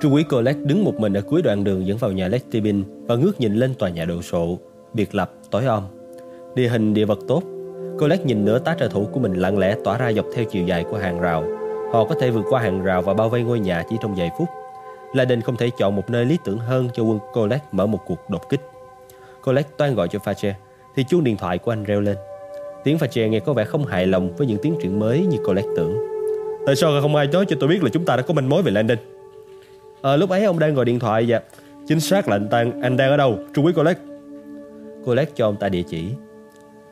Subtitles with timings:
[0.00, 3.16] Trung úy Colette đứng một mình ở cuối đoạn đường dẫn vào nhà Letibin và
[3.16, 4.58] ngước nhìn lên tòa nhà đồ sộ,
[4.94, 5.82] biệt lập, tối om.
[6.54, 7.42] Địa hình địa vật tốt,
[8.00, 10.66] Colette nhìn nửa tá trợ thủ của mình lặng lẽ tỏa ra dọc theo chiều
[10.66, 11.44] dài của hàng rào.
[11.92, 14.30] Họ có thể vượt qua hàng rào và bao vây ngôi nhà chỉ trong vài
[14.38, 14.48] phút.
[15.14, 18.30] Laden không thể chọn một nơi lý tưởng hơn cho quân Colette mở một cuộc
[18.30, 18.60] đột kích.
[19.44, 20.52] Colette toan gọi cho Fache
[20.96, 22.16] thì chuông điện thoại của anh reo lên.
[22.84, 25.68] Tiếng Fache nghe có vẻ không hài lòng với những tiến triển mới như Colette
[25.76, 25.96] tưởng.
[26.66, 28.62] Tại sao không ai nói cho tôi biết là chúng ta đã có manh mối
[28.62, 28.98] về Landon?
[30.02, 31.40] Ờ, lúc ấy ông đang gọi điện thoại và
[31.88, 34.00] Chính xác là anh, Tan, anh đang ở đâu, Trung úy Colette?
[35.04, 36.10] Colette cho ông ta địa chỉ.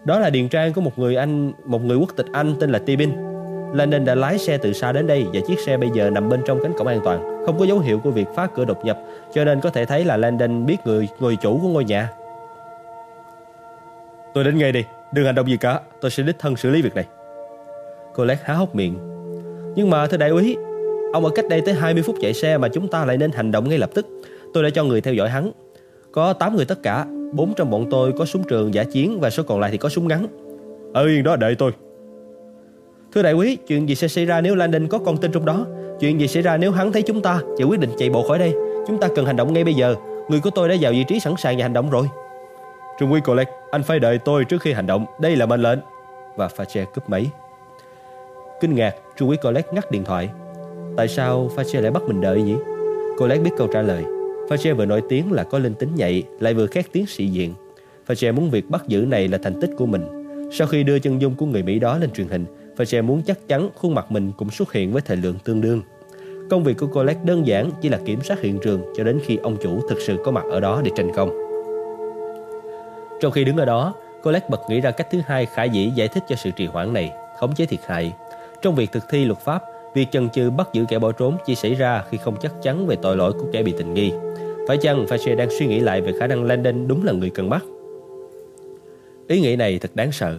[0.05, 2.79] Đó là điền trang của một người Anh, một người quốc tịch Anh tên là
[2.79, 3.10] Tibin.
[3.74, 6.41] Landon đã lái xe từ xa đến đây và chiếc xe bây giờ nằm bên
[6.46, 8.98] trong cánh cổng an toàn, không có dấu hiệu của việc phá cửa đột nhập,
[9.34, 12.10] cho nên có thể thấy là Landon biết người người chủ của ngôi nhà.
[14.34, 16.82] Tôi đến ngay đi, đừng hành động gì cả, tôi sẽ đích thân xử lý
[16.82, 17.04] việc này.
[18.15, 18.98] Colette há hốc miệng.
[19.74, 20.57] Nhưng mà thưa đại úy,
[21.12, 23.52] ông ở cách đây tới 20 phút chạy xe mà chúng ta lại nên hành
[23.52, 24.07] động ngay lập tức.
[24.54, 25.51] Tôi đã cho người theo dõi hắn.
[26.13, 29.30] Có 8 người tất cả, bốn trong bọn tôi có súng trường giả chiến và
[29.30, 30.26] số còn lại thì có súng ngắn.
[30.95, 31.73] Ở yên đó đợi tôi.
[33.15, 35.66] Thưa đại úy, chuyện gì sẽ xảy ra nếu Landon có con tin trong đó?
[36.01, 38.38] Chuyện gì xảy ra nếu hắn thấy chúng ta và quyết định chạy bộ khỏi
[38.38, 38.54] đây?
[38.87, 39.95] Chúng ta cần hành động ngay bây giờ.
[40.29, 42.07] Người của tôi đã vào vị trí sẵn sàng và hành động rồi.
[42.98, 45.07] Trung úy Colette, anh phải đợi tôi trước khi hành động.
[45.20, 45.79] Đây là mệnh lệnh.
[46.37, 47.26] Và Fache cúp máy.
[48.60, 50.30] Kinh ngạc, Trung úy Colette ngắt điện thoại.
[50.97, 52.55] Tại sao Fache lại bắt mình đợi nhỉ?
[53.21, 54.05] lát biết câu trả lời.
[54.49, 57.55] Fache vừa nổi tiếng là có linh tính nhạy, lại vừa khét tiếng sĩ diện.
[58.07, 60.03] Fache muốn việc bắt giữ này là thành tích của mình.
[60.53, 62.45] Sau khi đưa chân dung của người Mỹ đó lên truyền hình,
[62.77, 65.83] Fache muốn chắc chắn khuôn mặt mình cũng xuất hiện với thời lượng tương đương.
[66.50, 69.37] Công việc của Colette đơn giản chỉ là kiểm soát hiện trường cho đến khi
[69.37, 71.31] ông chủ thực sự có mặt ở đó để tranh công.
[73.21, 76.09] Trong khi đứng ở đó, Colette bật nghĩ ra cách thứ hai khả dĩ giải
[76.09, 78.12] thích cho sự trì hoãn này, khống chế thiệt hại.
[78.62, 79.62] Trong việc thực thi luật pháp,
[79.96, 82.86] việc chần chừ bắt giữ kẻ bỏ trốn chỉ xảy ra khi không chắc chắn
[82.86, 84.12] về tội lỗi của kẻ bị tình nghi.
[84.68, 87.50] Phải chăng Fache đang suy nghĩ lại về khả năng Landon đúng là người cần
[87.50, 87.64] bắt?
[89.28, 90.38] Ý nghĩ này thật đáng sợ.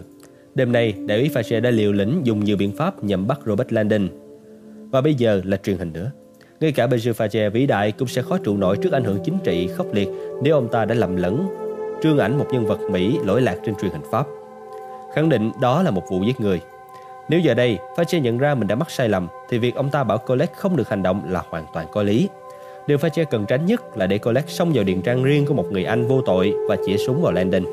[0.54, 3.72] Đêm nay, đại úy Fache đã liều lĩnh dùng nhiều biện pháp nhằm bắt Robert
[3.72, 4.08] Landon.
[4.90, 6.10] Và bây giờ là truyền hình nữa.
[6.60, 9.38] Ngay cả Benjamin Fache vĩ đại cũng sẽ khó trụ nổi trước ảnh hưởng chính
[9.44, 10.08] trị khốc liệt
[10.42, 11.48] nếu ông ta đã lầm lẫn
[12.02, 14.26] trương ảnh một nhân vật Mỹ lỗi lạc trên truyền hình Pháp.
[15.14, 16.60] Khẳng định đó là một vụ giết người.
[17.28, 20.04] Nếu giờ đây Fache nhận ra mình đã mắc sai lầm thì việc ông ta
[20.04, 22.28] bảo Colette không được hành động là hoàn toàn có lý.
[22.86, 25.72] Điều Fache cần tránh nhất là để Colette xông vào điện trang riêng của một
[25.72, 27.64] người Anh vô tội và chĩa súng vào Landon.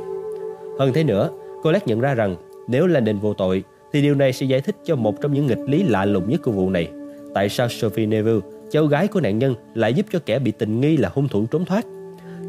[0.79, 1.29] Hơn thế nữa,
[1.63, 2.35] Colette nhận ra rằng
[2.67, 3.63] nếu Landon vô tội
[3.93, 6.41] thì điều này sẽ giải thích cho một trong những nghịch lý lạ lùng nhất
[6.43, 6.89] của vụ này.
[7.33, 10.81] Tại sao Sophie Neville, cháu gái của nạn nhân, lại giúp cho kẻ bị tình
[10.81, 11.85] nghi là hung thủ trốn thoát?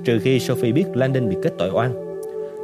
[0.05, 1.95] Trừ khi Sophie biết Landon bị kết tội oan.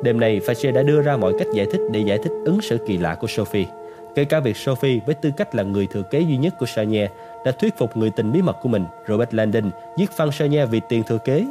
[0.03, 2.79] Đêm này Fache đã đưa ra mọi cách giải thích để giải thích ứng xử
[2.87, 3.67] kỳ lạ của Sophie.
[4.15, 7.09] Kể cả việc Sophie với tư cách là người thừa kế duy nhất của Sanya
[7.45, 10.81] đã thuyết phục người tình bí mật của mình, Robert Landon, giết Phan Sanya vì
[10.89, 11.47] tiền thừa kế.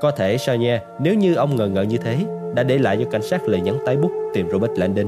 [0.00, 2.16] Có thể Sanya nếu như ông ngờ ngợ như thế,
[2.54, 5.06] đã để lại cho cảnh sát lời nhắn tái bút tìm Robert Landon.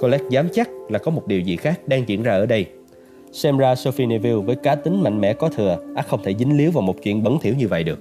[0.00, 2.66] Colette dám chắc là có một điều gì khác đang diễn ra ở đây.
[3.32, 6.56] Xem ra Sophie Neville với cá tính mạnh mẽ có thừa ắt không thể dính
[6.56, 7.98] líu vào một chuyện bẩn thỉu như vậy được.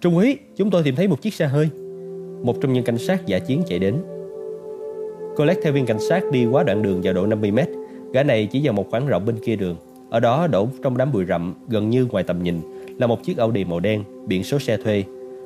[0.00, 1.68] Trung úy, chúng tôi tìm thấy một chiếc xe hơi.
[2.42, 3.94] Một trong những cảnh sát giả chiến chạy đến.
[5.40, 7.68] Colette theo viên cảnh sát đi quá đoạn đường vào độ 50 mét.
[8.12, 9.76] Gã này chỉ vào một khoảng rộng bên kia đường.
[10.10, 12.60] Ở đó đổ trong đám bụi rậm gần như ngoài tầm nhìn
[12.98, 15.04] là một chiếc Audi màu đen, biển số xe thuê.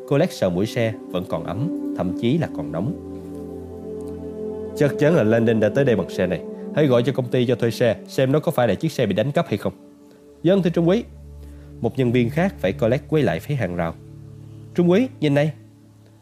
[0.09, 2.93] Colette sờ mũi xe vẫn còn ấm, thậm chí là còn nóng.
[4.77, 6.41] Chắc chắn là Landon đã tới đây bằng xe này.
[6.75, 9.07] Hãy gọi cho công ty cho thuê xe, xem nó có phải là chiếc xe
[9.07, 9.73] bị đánh cắp hay không.
[10.43, 11.05] Dân thưa Trung úy.
[11.81, 13.95] Một nhân viên khác phải Colette quay lại phía hàng rào.
[14.75, 15.53] Trung úy, nhìn này.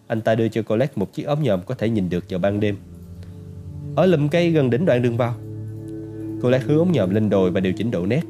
[0.07, 2.61] Anh ta đưa cho Colette một chiếc ống nhòm có thể nhìn được vào ban
[2.61, 2.77] đêm.
[3.97, 5.35] Ở lùm cây gần đỉnh đoạn đường vào.
[6.43, 8.21] cô Colette hướng ống nhòm lên đồi và điều chỉnh độ nét.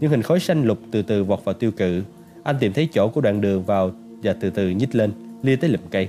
[0.00, 2.02] Những hình khói xanh lục từ từ vọt vào tiêu cự.
[2.42, 3.90] Anh tìm thấy chỗ của đoạn đường vào
[4.22, 5.10] và từ từ nhích lên,
[5.42, 6.08] lia tới lùm cây.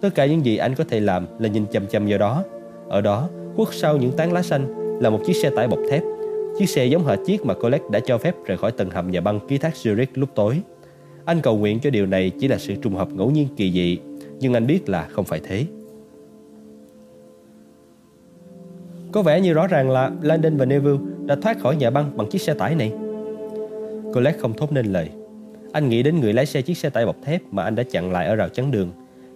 [0.00, 2.44] Tất cả những gì anh có thể làm là nhìn chăm chăm vào đó.
[2.88, 6.02] Ở đó, khuất sau những tán lá xanh là một chiếc xe tải bọc thép.
[6.58, 9.20] Chiếc xe giống hệt chiếc mà Colette đã cho phép rời khỏi tầng hầm nhà
[9.20, 10.60] băng ký thác Zurich lúc tối.
[11.24, 13.98] Anh cầu nguyện cho điều này chỉ là sự trùng hợp ngẫu nhiên kỳ dị,
[14.40, 15.64] nhưng anh biết là không phải thế.
[19.12, 22.30] Có vẻ như rõ ràng là Landon và Neville đã thoát khỏi nhà băng bằng
[22.30, 22.92] chiếc xe tải này.
[24.14, 25.08] Colette không thốt nên lời.
[25.72, 28.12] Anh nghĩ đến người lái xe chiếc xe tải bọc thép mà anh đã chặn
[28.12, 28.90] lại ở rào chắn đường.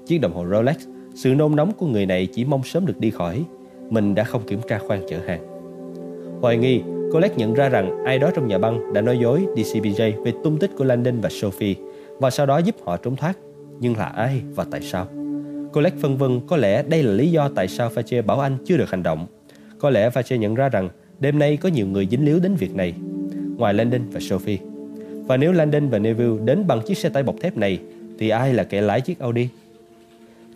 [0.07, 0.77] Chiếc đồng hồ Rolex,
[1.15, 3.45] sự nôn nóng của người này chỉ mong sớm được đi khỏi.
[3.91, 5.47] Mình đã không kiểm tra khoang chở hàng.
[6.41, 6.83] Hoài nghi,
[7.13, 10.59] Colette nhận ra rằng ai đó trong nhà băng đã nói dối DCBJ về tung
[10.59, 11.75] tích của Landon và Sophie
[12.19, 13.39] và sau đó giúp họ trốn thoát.
[13.81, 15.07] Nhưng là ai và tại sao?
[15.73, 18.77] Colette phân vân có lẽ đây là lý do tại sao Fache bảo anh chưa
[18.77, 19.27] được hành động.
[19.79, 20.89] Có lẽ Vache nhận ra rằng
[21.21, 22.95] đêm nay có nhiều người dính líu đến việc này,
[23.57, 24.59] ngoài Landon và Sophie.
[25.27, 27.81] Và nếu Landon và Neville đến bằng chiếc xe tải bọc thép này
[28.19, 29.49] thì ai là kẻ lái chiếc Audi?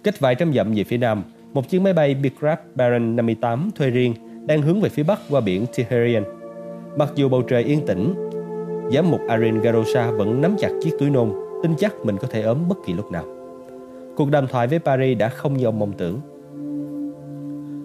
[0.05, 1.23] Cách vài trăm dặm về phía nam,
[1.53, 4.15] một chiếc máy bay Beechcraft Baron 58 thuê riêng
[4.47, 6.25] đang hướng về phía bắc qua biển Tiherian.
[6.97, 8.15] Mặc dù bầu trời yên tĩnh,
[8.93, 11.33] giám mục Arin Garosa vẫn nắm chặt chiếc túi nôn,
[11.63, 13.25] tin chắc mình có thể ốm bất kỳ lúc nào.
[14.17, 16.21] Cuộc đàm thoại với Paris đã không như ông mong tưởng.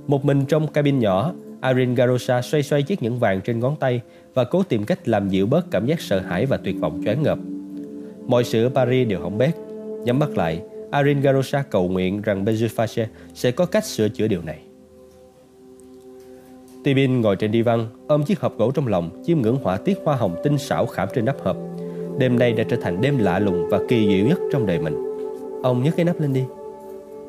[0.07, 4.01] Một mình trong cabin nhỏ, Arin Garosa xoay xoay chiếc nhẫn vàng trên ngón tay
[4.33, 7.23] và cố tìm cách làm dịu bớt cảm giác sợ hãi và tuyệt vọng choáng
[7.23, 7.39] ngợp.
[8.27, 9.55] Mọi sự ở Paris đều hỏng bét.
[10.03, 10.61] Nhắm mắt lại,
[10.91, 14.59] Arin Garosa cầu nguyện rằng Benjufache sẽ có cách sửa chữa điều này.
[16.83, 19.97] Tibin ngồi trên đi văn, ôm chiếc hộp gỗ trong lòng, chiêm ngưỡng họa tiết
[20.03, 21.57] hoa hồng tinh xảo khảm trên nắp hộp.
[22.17, 24.95] Đêm nay đã trở thành đêm lạ lùng và kỳ diệu nhất trong đời mình.
[25.63, 26.43] Ông nhấc cái nắp lên đi.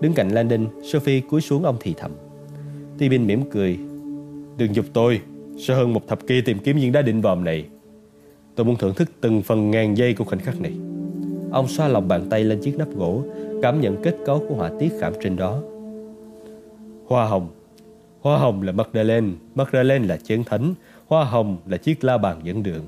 [0.00, 2.11] Đứng cạnh Landon, Sophie cúi xuống ông thì thầm.
[2.98, 3.78] Tibin mỉm cười.
[4.58, 5.20] Đừng giúp tôi,
[5.58, 7.64] sau hơn một thập kỷ tìm kiếm viên đá định vòm này.
[8.54, 10.72] Tôi muốn thưởng thức từng phần ngàn giây của khoảnh khắc này.
[11.50, 13.22] Ông xoa lòng bàn tay lên chiếc nắp gỗ,
[13.62, 15.62] cảm nhận kết cấu của họa tiết khảm trên đó.
[17.06, 17.48] Hoa hồng
[18.20, 20.75] Hoa hồng là Magdalene, Magdalene là chén thánh,
[21.06, 22.82] hoa hồng là chiếc la bàn dẫn đường.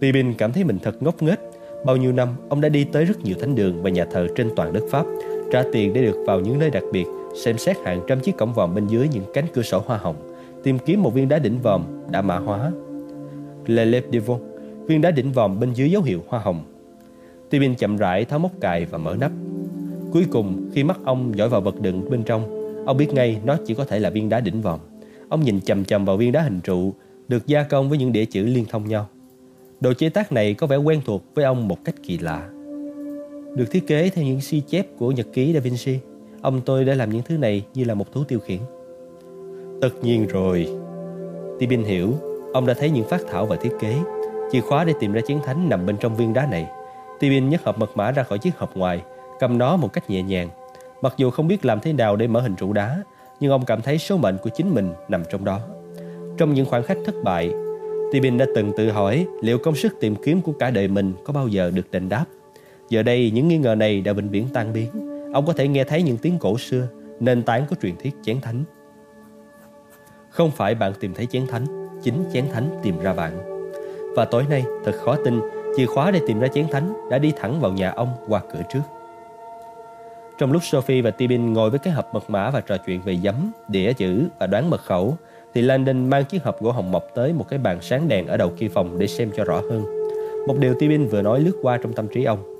[0.00, 1.38] Tibin cảm thấy mình thật ngốc nghếch.
[1.86, 4.50] Bao nhiêu năm, ông đã đi tới rất nhiều thánh đường và nhà thờ trên
[4.56, 5.06] toàn đất Pháp,
[5.52, 7.04] trả tiền để được vào những nơi đặc biệt,
[7.44, 10.16] xem xét hàng trăm chiếc cổng vòm bên dưới những cánh cửa sổ hoa hồng,
[10.62, 12.72] tìm kiếm một viên đá đỉnh vòm đã mã hóa.
[13.66, 14.40] Le Lep Devon,
[14.86, 16.60] viên đá đỉnh vòm bên dưới dấu hiệu hoa hồng.
[17.50, 19.32] Tibin chậm rãi tháo móc cài và mở nắp.
[20.12, 22.56] Cuối cùng, khi mắt ông dõi vào vật đựng bên trong,
[22.86, 24.80] Ông biết ngay nó chỉ có thể là viên đá đỉnh vòm.
[25.28, 26.94] Ông nhìn chầm chầm vào viên đá hình trụ,
[27.28, 29.08] được gia công với những đĩa chữ liên thông nhau.
[29.80, 32.48] Đồ chế tác này có vẻ quen thuộc với ông một cách kỳ lạ.
[33.54, 35.98] Được thiết kế theo những si chép của nhật ký Da Vinci,
[36.42, 38.58] ông tôi đã làm những thứ này như là một thú tiêu khiển.
[39.80, 40.68] Tất nhiên rồi.
[41.58, 42.14] Tibin hiểu,
[42.54, 43.96] ông đã thấy những phát thảo và thiết kế.
[44.52, 46.66] Chìa khóa để tìm ra chiến thánh nằm bên trong viên đá này.
[47.20, 49.02] Tibin nhấc hộp mật mã ra khỏi chiếc hộp ngoài,
[49.40, 50.48] cầm nó một cách nhẹ nhàng
[51.02, 53.02] Mặc dù không biết làm thế nào để mở hình trụ đá,
[53.40, 55.60] nhưng ông cảm thấy số mệnh của chính mình nằm trong đó.
[56.38, 57.50] Trong những khoảnh khắc thất bại,
[58.12, 61.32] Tibin đã từng tự hỏi liệu công sức tìm kiếm của cả đời mình có
[61.32, 62.24] bao giờ được đền đáp.
[62.88, 64.88] Giờ đây, những nghi ngờ này đã vĩnh viễn tan biến.
[65.32, 66.88] Ông có thể nghe thấy những tiếng cổ xưa,
[67.20, 68.64] nền tảng của truyền thuyết chén thánh.
[70.30, 71.66] Không phải bạn tìm thấy chén thánh,
[72.02, 73.62] chính chén thánh tìm ra bạn.
[74.16, 75.40] Và tối nay, thật khó tin,
[75.76, 78.62] chìa khóa để tìm ra chén thánh đã đi thẳng vào nhà ông qua cửa
[78.72, 78.80] trước.
[80.38, 83.16] Trong lúc Sophie và Tibin ngồi với cái hộp mật mã và trò chuyện về
[83.16, 85.16] giấm, đĩa chữ và đoán mật khẩu,
[85.54, 88.36] thì Landon mang chiếc hộp gỗ hồng mộc tới một cái bàn sáng đèn ở
[88.36, 89.84] đầu kia phòng để xem cho rõ hơn.
[90.46, 92.55] Một điều Tibin vừa nói lướt qua trong tâm trí ông.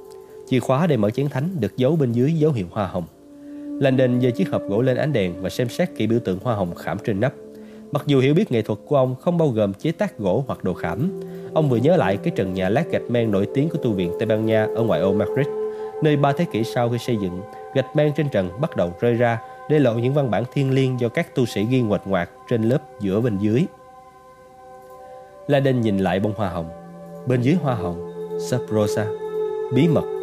[0.48, 3.04] Chìa khóa để mở chén thánh được giấu bên dưới dấu hiệu hoa hồng.
[3.80, 6.54] Landon giơ chiếc hộp gỗ lên ánh đèn và xem xét kỹ biểu tượng hoa
[6.54, 7.32] hồng khảm trên nắp.
[7.92, 10.64] Mặc dù hiểu biết nghệ thuật của ông không bao gồm chế tác gỗ hoặc
[10.64, 11.20] đồ khảm,
[11.54, 14.12] ông vừa nhớ lại cái trần nhà lát gạch men nổi tiếng của tu viện
[14.18, 15.46] Tây Ban Nha ở ngoại ô Madrid,
[16.02, 17.40] nơi ba thế kỷ sau khi xây dựng
[17.74, 19.38] gạch men trên trần bắt đầu rơi ra
[19.70, 22.62] để lộ những văn bản thiên liêng do các tu sĩ ghi ngoạch ngoạc trên
[22.62, 23.64] lớp giữa bên dưới.
[25.46, 26.68] La nhìn lại bông hoa hồng.
[27.26, 28.12] Bên dưới hoa hồng,
[28.50, 29.06] Sabrosa,
[29.74, 30.15] bí mật.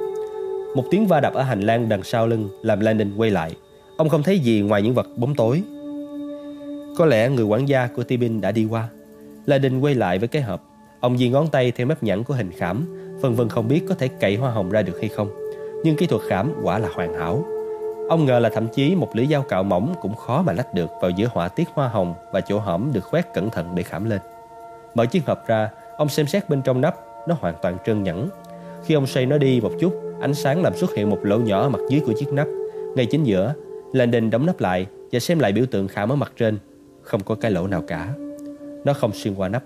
[0.76, 3.56] Một tiếng va đập ở hành lang đằng sau lưng làm Landon quay lại.
[3.98, 5.64] Ông không thấy gì ngoài những vật bóng tối.
[6.98, 8.88] Có lẽ người quản gia của Tibin đã đi qua.
[9.46, 10.62] Landon quay lại với cái hộp.
[11.00, 12.86] Ông di ngón tay theo mép nhẵn của hình khảm,
[13.22, 15.44] phần vân không biết có thể cậy hoa hồng ra được hay không
[15.84, 17.46] nhưng kỹ thuật khảm quả là hoàn hảo.
[18.10, 20.90] Ông ngờ là thậm chí một lưỡi dao cạo mỏng cũng khó mà lách được
[21.02, 24.10] vào giữa họa tiết hoa hồng và chỗ hõm được khoét cẩn thận để khảm
[24.10, 24.20] lên.
[24.96, 26.96] Mở chiếc hộp ra, ông xem xét bên trong nắp,
[27.28, 28.30] nó hoàn toàn trơn nhẵn.
[28.86, 29.94] Khi ông xoay nó đi một chút,
[30.24, 32.48] ánh sáng làm xuất hiện một lỗ nhỏ ở mặt dưới của chiếc nắp.
[32.96, 33.54] Ngay chính giữa,
[33.94, 36.58] Landon đóng nắp lại và xem lại biểu tượng khảm ở mặt trên.
[37.02, 38.14] Không có cái lỗ nào cả.
[38.86, 39.64] Nó không xuyên qua nắp.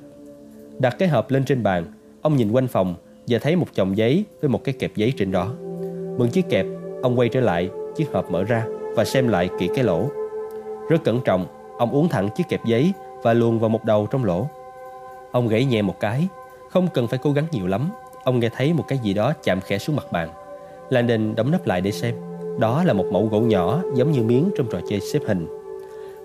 [0.80, 1.86] Đặt cái hộp lên trên bàn,
[2.22, 2.96] ông nhìn quanh phòng
[3.28, 5.54] và thấy một chồng giấy với một cái kẹp giấy trên đó.
[6.18, 6.66] Mượn chiếc kẹp,
[7.02, 10.10] ông quay trở lại, chiếc hộp mở ra và xem lại kỹ cái lỗ.
[10.90, 11.46] Rất cẩn trọng,
[11.78, 12.92] ông uống thẳng chiếc kẹp giấy
[13.24, 14.48] và luồn vào một đầu trong lỗ.
[15.32, 16.28] Ông gãy nhẹ một cái,
[16.70, 17.90] không cần phải cố gắng nhiều lắm.
[18.24, 20.30] Ông nghe thấy một cái gì đó chạm khẽ xuống mặt bàn.
[20.90, 22.16] Lan đình đóng nắp lại để xem.
[22.60, 25.48] Đó là một mẫu gỗ nhỏ giống như miếng trong trò chơi xếp hình.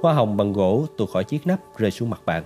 [0.03, 2.45] Hoa hồng bằng gỗ tuột khỏi chiếc nắp rơi xuống mặt bàn.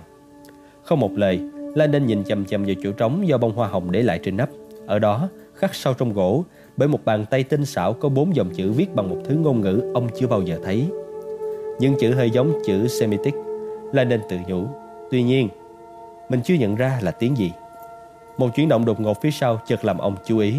[0.83, 1.39] Không một lời,
[1.75, 4.37] Lan đình nhìn chầm chầm vào chỗ trống do bông hoa hồng để lại trên
[4.37, 4.49] nắp.
[4.87, 6.43] Ở đó, khắc sâu trong gỗ
[6.77, 9.61] bởi một bàn tay tinh xảo có bốn dòng chữ viết bằng một thứ ngôn
[9.61, 10.87] ngữ ông chưa bao giờ thấy.
[11.79, 13.33] Những chữ hơi giống chữ Semitic,
[13.93, 14.65] Lan đình tự nhủ.
[15.11, 15.49] Tuy nhiên,
[16.29, 17.51] mình chưa nhận ra là tiếng gì.
[18.37, 20.53] Một chuyển động đột ngột phía sau chợt làm ông chú ý.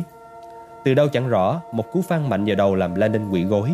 [0.85, 3.71] Từ đâu chẳng rõ, một cú phang mạnh vào đầu làm Landon quỵ gối.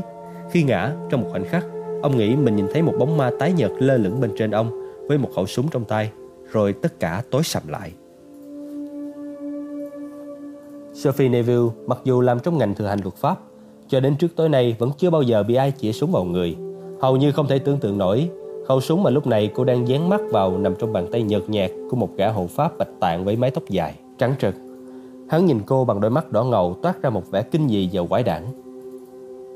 [0.50, 1.64] Khi ngã, trong một khoảnh khắc,
[2.02, 4.70] ông nghĩ mình nhìn thấy một bóng ma tái nhợt lơ lửng bên trên ông
[5.08, 6.10] với một khẩu súng trong tay,
[6.52, 7.92] rồi tất cả tối sầm lại.
[10.94, 13.38] Sophie Neville mặc dù làm trong ngành thừa hành luật pháp,
[13.88, 16.56] cho đến trước tối nay vẫn chưa bao giờ bị ai chĩa súng vào người.
[17.00, 18.28] Hầu như không thể tưởng tượng nổi,
[18.68, 21.42] khẩu súng mà lúc này cô đang dán mắt vào nằm trong bàn tay nhợt
[21.48, 24.54] nhạt của một gã hộ pháp bạch tạng với mái tóc dài, trắng trợt
[25.28, 28.02] Hắn nhìn cô bằng đôi mắt đỏ ngầu toát ra một vẻ kinh dị và
[28.08, 28.42] quái đản.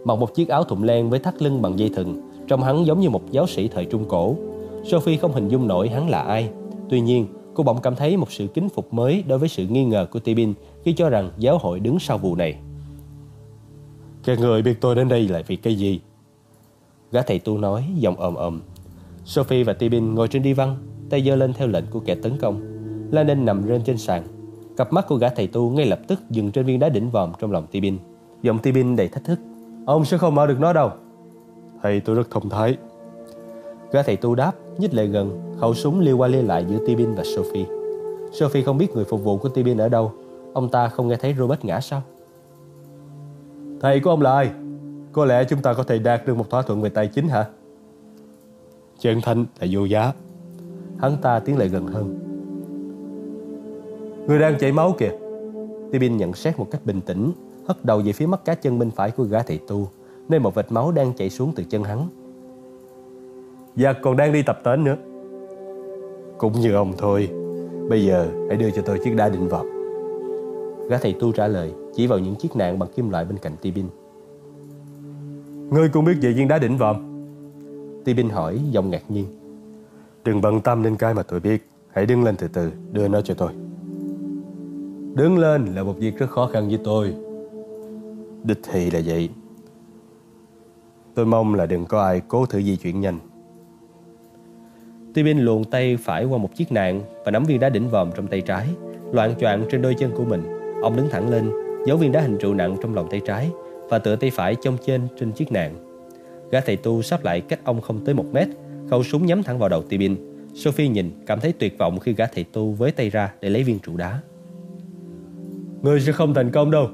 [0.05, 3.01] Mặc một chiếc áo thụng len với thắt lưng bằng dây thừng, trông hắn giống
[3.01, 4.37] như một giáo sĩ thời Trung Cổ.
[4.85, 6.51] Sophie không hình dung nổi hắn là ai.
[6.89, 9.85] Tuy nhiên, cô bỗng cảm thấy một sự kính phục mới đối với sự nghi
[9.85, 12.57] ngờ của Tibin khi cho rằng giáo hội đứng sau vụ này.
[14.25, 16.01] Các người biết tôi đến đây là vì cái gì?
[17.13, 18.61] Gã thầy tu nói, giọng ồm ồm.
[19.25, 20.77] Sophie và Tibin ngồi trên đi văn,
[21.11, 22.61] tay giơ lên theo lệnh của kẻ tấn công.
[23.11, 24.38] La Ninh nằm trên trên sàn.
[24.79, 27.33] Cặp mắt của gã thầy tu ngay lập tức dừng trên viên đá đỉnh vòm
[27.39, 27.99] trong lòng Tibin.
[28.43, 29.39] Giọng Tibin đầy thách thức.
[29.87, 30.91] Ông sẽ không mở được nó đâu.
[31.83, 32.77] Thầy tôi rất thông thái.
[33.93, 37.15] Gã thầy tu đáp, nhích lại gần, khẩu súng liêu qua lia lại giữa Tibin
[37.15, 37.67] và Sophie.
[38.33, 40.13] Sophie không biết người phục vụ của Tibin ở đâu.
[40.53, 42.03] Ông ta không nghe thấy Robert ngã sao?
[43.81, 44.51] Thầy của ông là ai?
[45.13, 47.47] Có lẽ chúng ta có thể đạt được một thỏa thuận về tài chính hả?
[48.99, 50.13] Chân thành là vô giá.
[50.99, 52.28] Hắn ta tiến lại gần hơn.
[54.29, 55.11] Người đang chảy máu kìa.
[55.93, 57.33] Tibin nhận xét một cách bình tĩnh,
[57.67, 59.89] hất đầu về phía mắt cá chân bên phải của gã thầy tu,
[60.29, 62.09] nơi một vệt máu đang chảy xuống từ chân hắn.
[63.77, 64.97] Và còn đang đi tập tến nữa.
[66.39, 67.31] Cũng như ông thôi.
[67.89, 69.65] Bây giờ hãy đưa cho tôi chiếc đá định vật
[70.91, 73.57] Gã thầy tu trả lời, chỉ vào những chiếc nạn bằng kim loại bên cạnh
[73.63, 73.87] Tibin.
[75.71, 76.97] Ngươi cũng biết về viên đá đỉnh vòm
[78.05, 79.27] Tibin hỏi giọng ngạc nhiên
[80.25, 83.21] Đừng bận tâm đến cái mà tôi biết Hãy đứng lên từ từ đưa nó
[83.21, 83.51] cho tôi
[85.15, 87.15] Đứng lên là một việc rất khó khăn với tôi
[88.45, 89.29] Đích thì là vậy
[91.15, 93.19] Tôi mong là đừng có ai cố thử di chuyển nhanh
[95.15, 98.27] Tibin luồn tay phải qua một chiếc nạn Và nắm viên đá đỉnh vòm trong
[98.27, 98.69] tay trái
[99.13, 100.43] Loạn choạng trên đôi chân của mình
[100.83, 101.51] Ông đứng thẳng lên
[101.87, 103.51] Giấu viên đá hình trụ nặng trong lòng tay trái
[103.89, 105.75] và tựa tay phải trong trên trên chiếc nạn.
[106.51, 108.49] Gã thầy tu sắp lại cách ông không tới một mét,
[108.91, 110.17] khẩu súng nhắm thẳng vào đầu Tibin.
[110.55, 113.63] Sophie nhìn cảm thấy tuyệt vọng khi gã thầy tu với tay ra để lấy
[113.63, 114.21] viên trụ đá.
[115.83, 116.89] Người sẽ không thành công đâu.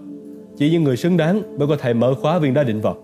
[0.57, 2.99] Chỉ những người xứng đáng mới có thể mở khóa viên đá định vật.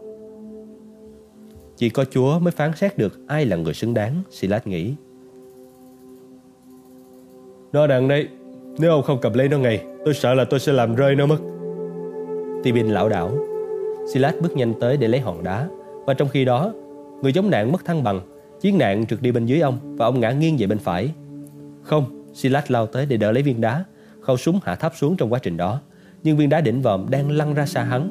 [1.76, 4.94] Chỉ có Chúa mới phán xét được ai là người xứng đáng, Silas nghĩ.
[7.72, 8.28] Nó đằng đây,
[8.78, 11.26] nếu ông không cầm lấy nó ngay, tôi sợ là tôi sẽ làm rơi nó
[11.26, 11.38] mất.
[12.62, 13.30] Tibin lão đảo,
[14.12, 15.68] Silas bước nhanh tới để lấy hòn đá
[16.06, 16.72] và trong khi đó
[17.22, 18.20] người chống nạn mất thăng bằng
[18.60, 21.10] chiến nạn trượt đi bên dưới ông và ông ngã nghiêng về bên phải
[21.82, 23.84] không Silas lao tới để đỡ lấy viên đá
[24.20, 25.80] khẩu súng hạ thấp xuống trong quá trình đó
[26.22, 28.10] nhưng viên đá đỉnh vòm đang lăn ra xa hắn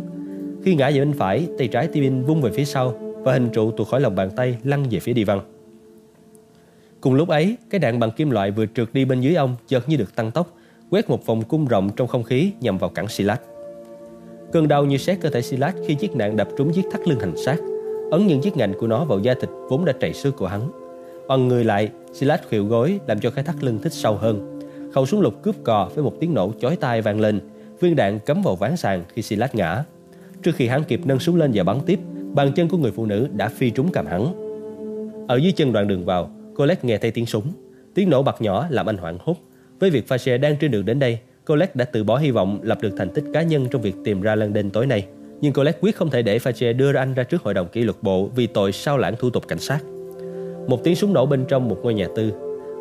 [0.64, 3.72] khi ngã về bên phải tay trái Tibin vung về phía sau và hình trụ
[3.72, 5.42] tuột khỏi lòng bàn tay lăn về phía đi văn
[7.02, 9.90] cùng lúc ấy cái đạn bằng kim loại vừa trượt đi bên dưới ông chợt
[9.90, 10.54] như được tăng tốc
[10.90, 13.40] quét một vòng cung rộng trong không khí nhằm vào cẳng Silas
[14.52, 17.20] Cơn đau như xét cơ thể Silas khi chiếc nạn đập trúng chiếc thắt lưng
[17.20, 17.58] hành xác,
[18.12, 20.72] ấn những chiếc ngạnh của nó vào da thịt vốn đã trầy xước của hắn.
[21.28, 24.59] Oằn người lại, Silas khuỵu gối làm cho cái thắt lưng thích sâu hơn.
[24.94, 27.40] Khẩu súng lục cướp cò với một tiếng nổ chói tai vang lên,
[27.80, 29.84] viên đạn cắm vào ván sàn khi Silas ngã.
[30.44, 32.00] Trước khi hắn kịp nâng súng lên và bắn tiếp,
[32.34, 34.34] bàn chân của người phụ nữ đã phi trúng cầm hắn.
[35.28, 37.44] Ở dưới chân đoạn đường vào, Colette nghe thấy tiếng súng.
[37.94, 39.36] Tiếng nổ bật nhỏ làm anh hoảng hốt.
[39.80, 42.78] Với việc Fache đang trên đường đến đây, Colette đã từ bỏ hy vọng lập
[42.82, 45.06] được thành tích cá nhân trong việc tìm ra London tối nay.
[45.42, 47.98] Nhưng Colette quyết không thể để Fache đưa anh ra trước hội đồng kỷ luật
[48.02, 49.80] bộ vì tội sao lãng thủ tục cảnh sát.
[50.68, 52.32] Một tiếng súng nổ bên trong một ngôi nhà tư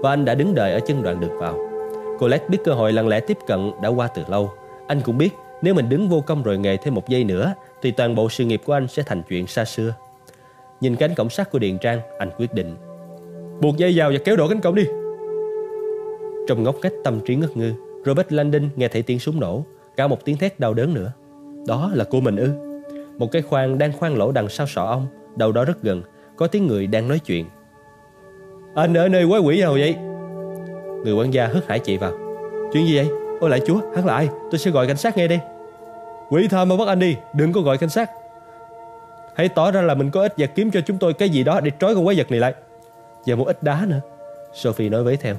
[0.03, 1.68] và anh đã đứng đợi ở chân đoạn đường vào.
[2.19, 4.51] Colette biết cơ hội lặng lẽ tiếp cận đã qua từ lâu.
[4.87, 5.31] Anh cũng biết
[5.63, 8.45] nếu mình đứng vô công rồi nghề thêm một giây nữa thì toàn bộ sự
[8.45, 9.95] nghiệp của anh sẽ thành chuyện xa xưa.
[10.81, 12.77] Nhìn cánh cổng sắt của Điền Trang, anh quyết định.
[13.61, 14.85] Buộc dây vào và kéo đổ cánh cổng đi.
[16.49, 17.73] Trong ngóc cách tâm trí ngất ngư,
[18.07, 19.65] Robert Landon nghe thấy tiếng súng nổ,
[19.97, 21.13] cả một tiếng thét đau đớn nữa.
[21.67, 22.51] Đó là cô mình ư?
[23.19, 25.07] Một cái khoang đang khoan lỗ đằng sau sọ ông,
[25.37, 26.03] đầu đó rất gần,
[26.37, 27.47] có tiếng người đang nói chuyện.
[28.75, 29.97] Anh ở nơi quái quỷ nào vậy?
[31.05, 32.13] Người quản gia hớt hải chạy vào.
[32.73, 33.09] Chuyện gì vậy?
[33.41, 34.29] Ôi lại chúa, hắn lại?
[34.51, 35.41] Tôi sẽ gọi cảnh sát ngay đây.
[36.31, 38.11] Quỷ tha mà bắt anh đi, đừng có gọi cảnh sát.
[39.37, 41.61] Hãy tỏ ra là mình có ích và kiếm cho chúng tôi cái gì đó
[41.61, 42.55] để trói con quái vật này lại.
[43.27, 44.01] Và một ít đá nữa.
[44.55, 45.35] Sophie nói với theo.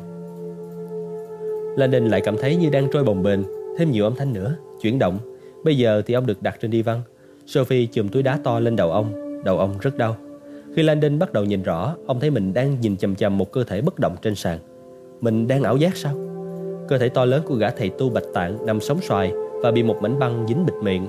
[1.77, 3.39] Landon lại cảm thấy như đang trôi bồng bềnh,
[3.77, 5.19] thêm nhiều âm thanh nữa, chuyển động.
[5.63, 7.01] Bây giờ thì ông được đặt trên đi văn.
[7.45, 10.15] Sophie chùm túi đá to lên đầu ông, đầu ông rất đau.
[10.75, 13.63] Khi Landon bắt đầu nhìn rõ, ông thấy mình đang nhìn chầm chầm một cơ
[13.63, 14.59] thể bất động trên sàn.
[15.21, 16.13] Mình đang ảo giác sao?
[16.87, 19.31] Cơ thể to lớn của gã thầy tu bạch tạng nằm sóng xoài
[19.63, 21.07] và bị một mảnh băng dính bịt miệng.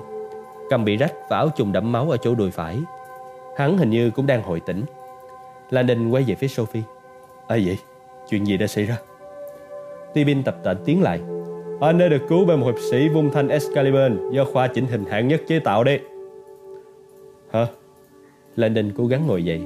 [0.70, 2.78] Cầm bị rách và áo chùng đẫm máu ở chỗ đùi phải.
[3.56, 4.82] Hắn hình như cũng đang hồi tỉnh.
[5.70, 6.82] Landon quay về phía Sophie.
[7.48, 7.78] Ai vậy?
[8.30, 8.96] Chuyện gì đã xảy ra?
[10.14, 11.20] Tibin tập tễnh tiến lại.
[11.80, 15.04] Anh đã được cứu bởi một hiệp sĩ vung thanh Excalibur do khoa chỉnh hình
[15.04, 15.98] hạng nhất chế tạo đi.
[17.50, 17.66] Hả?
[18.56, 19.60] Landon cố gắng ngồi dậy.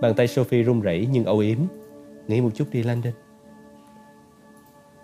[0.00, 1.58] Bàn tay Sophie run rẩy nhưng âu yếm.
[2.28, 3.12] Nghĩ một chút đi, Landon.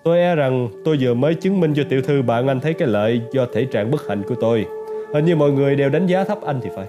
[0.04, 2.88] Tôi e rằng tôi vừa mới chứng minh cho tiểu thư bạn anh thấy cái
[2.88, 4.66] lợi do thể trạng bất hạnh của tôi.
[5.14, 6.87] Hình như mọi người đều đánh giá thấp anh thì phải.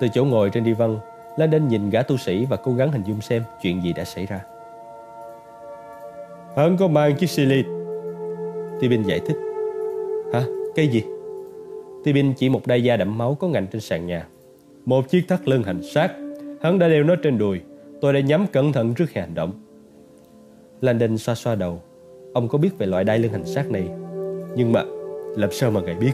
[0.00, 0.98] Từ chỗ ngồi trên đi văn,
[1.36, 4.26] Landon nhìn gã tu sĩ và cố gắng hình dung xem chuyện gì đã xảy
[4.26, 4.40] ra.
[6.56, 7.66] Hắn có mang chiếc xì lịt.
[8.80, 9.36] Tibin giải thích.
[10.32, 10.42] Hả?
[10.74, 11.02] Cái gì?
[12.04, 14.26] Tibin chỉ một đai da đẫm máu có ngành trên sàn nhà.
[14.84, 16.08] Một chiếc thắt lưng hành xác.
[16.60, 17.60] Hắn đã đeo nó trên đùi.
[18.00, 19.52] Tôi đã nhắm cẩn thận trước khi hành động.
[20.80, 21.80] Landon xoa xoa đầu.
[22.32, 23.88] Ông có biết về loại đai lưng hành xác này.
[24.56, 24.84] Nhưng mà
[25.36, 26.12] làm sao mà ngài biết?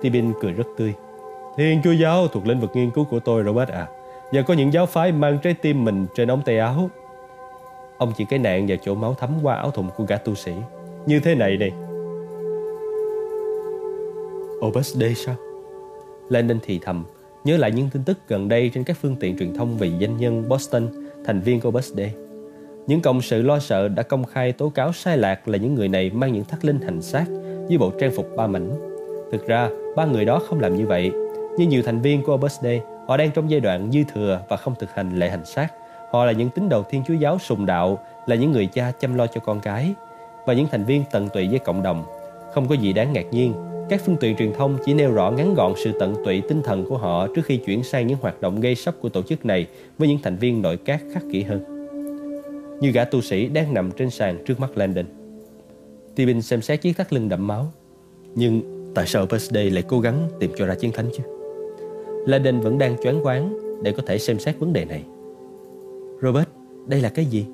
[0.00, 0.94] Tibin cười rất tươi.
[1.56, 3.88] Thiên Chúa giáo thuộc lĩnh vực nghiên cứu của tôi Robert à.
[4.32, 6.90] Và có những giáo phái mang trái tim mình trên ống tay áo.
[7.98, 10.52] Ông chỉ cái nạn vào chỗ máu thấm qua áo thùng của gã tu sĩ.
[11.06, 11.72] Như thế này này.
[14.66, 15.34] Obus D sao?
[16.28, 17.04] Landon thì thầm,
[17.44, 20.16] nhớ lại những tin tức gần đây trên các phương tiện truyền thông về danh
[20.16, 20.88] nhân Boston,
[21.24, 22.00] thành viên của Obus D
[22.90, 25.88] những cộng sự lo sợ đã công khai tố cáo sai lạc là những người
[25.88, 27.24] này mang những thắt linh hành xác
[27.68, 28.70] với bộ trang phục ba mảnh.
[29.32, 31.10] Thực ra, ba người đó không làm như vậy.
[31.58, 34.56] Như nhiều thành viên của Opus Dei, họ đang trong giai đoạn dư thừa và
[34.56, 35.68] không thực hành lệ hành xác.
[36.12, 39.14] Họ là những tín đồ Thiên Chúa giáo sùng đạo, là những người cha chăm
[39.14, 39.94] lo cho con cái
[40.46, 42.04] và những thành viên tận tụy với cộng đồng.
[42.54, 43.54] Không có gì đáng ngạc nhiên
[43.88, 46.84] các phương tiện truyền thông chỉ nêu rõ ngắn gọn sự tận tụy tinh thần
[46.88, 49.66] của họ trước khi chuyển sang những hoạt động gây sốc của tổ chức này
[49.98, 51.79] với những thành viên nội các khắc kỷ hơn.
[52.80, 55.04] Như gã tu sĩ đang nằm trên sàn trước mắt Landon.
[56.14, 57.72] Tibin xem xét chiếc thắt lưng đẫm máu.
[58.34, 58.62] Nhưng
[58.94, 61.22] tại sao Birthday lại cố gắng tìm cho ra chiến thánh chứ?
[62.26, 65.04] Landon vẫn đang choáng váng để có thể xem xét vấn đề này.
[66.22, 66.48] Robert,
[66.86, 67.46] đây là cái gì?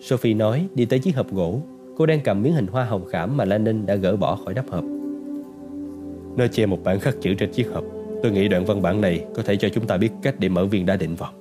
[0.00, 1.60] Sophie nói đi tới chiếc hộp gỗ
[1.96, 4.70] Cô đang cầm miếng hình hoa hồng khảm mà Lenin đã gỡ bỏ khỏi nắp
[4.70, 4.84] hộp.
[6.36, 7.84] Nó che một bản khắc chữ trên chiếc hộp.
[8.22, 10.66] Tôi nghĩ đoạn văn bản này có thể cho chúng ta biết cách để mở
[10.66, 11.32] viên đá định vào.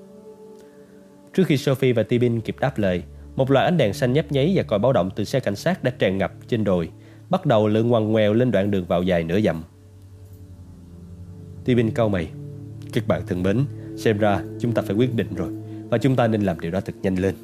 [1.33, 3.03] Trước khi Sophie và Tibin kịp đáp lời,
[3.35, 5.83] một loạt ánh đèn xanh nhấp nháy và còi báo động từ xe cảnh sát
[5.83, 6.89] đã tràn ngập trên đồi,
[7.29, 9.63] bắt đầu lượn ngoằn ngoèo lên đoạn đường vào dài nửa dặm.
[11.65, 12.27] Tibin cau mày.
[12.93, 13.65] Các bạn thân mến,
[13.97, 15.51] xem ra chúng ta phải quyết định rồi
[15.89, 17.35] và chúng ta nên làm điều đó thật nhanh lên.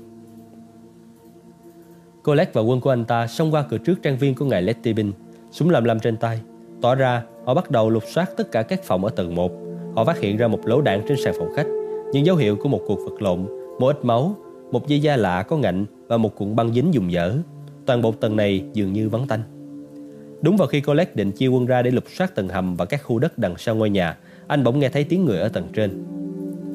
[2.23, 5.12] Colette và quân của anh ta xông qua cửa trước trang viên của ngài Lettibin,
[5.52, 6.41] súng lầm lầm trên tay.
[6.82, 9.52] Tỏ ra, họ bắt đầu lục soát tất cả các phòng ở tầng 1.
[9.95, 11.67] Họ phát hiện ra một lỗ đạn trên sàn phòng khách,
[12.13, 14.36] những dấu hiệu của một cuộc vật lộn, một ít máu,
[14.72, 17.34] một dây da lạ có ngạnh và một cuộn băng dính dùng dở.
[17.86, 19.42] Toàn bộ tầng này dường như vắng tanh.
[20.42, 23.04] Đúng vào khi Colette định chia quân ra để lục soát tầng hầm và các
[23.04, 26.06] khu đất đằng sau ngôi nhà, anh bỗng nghe thấy tiếng người ở tầng trên.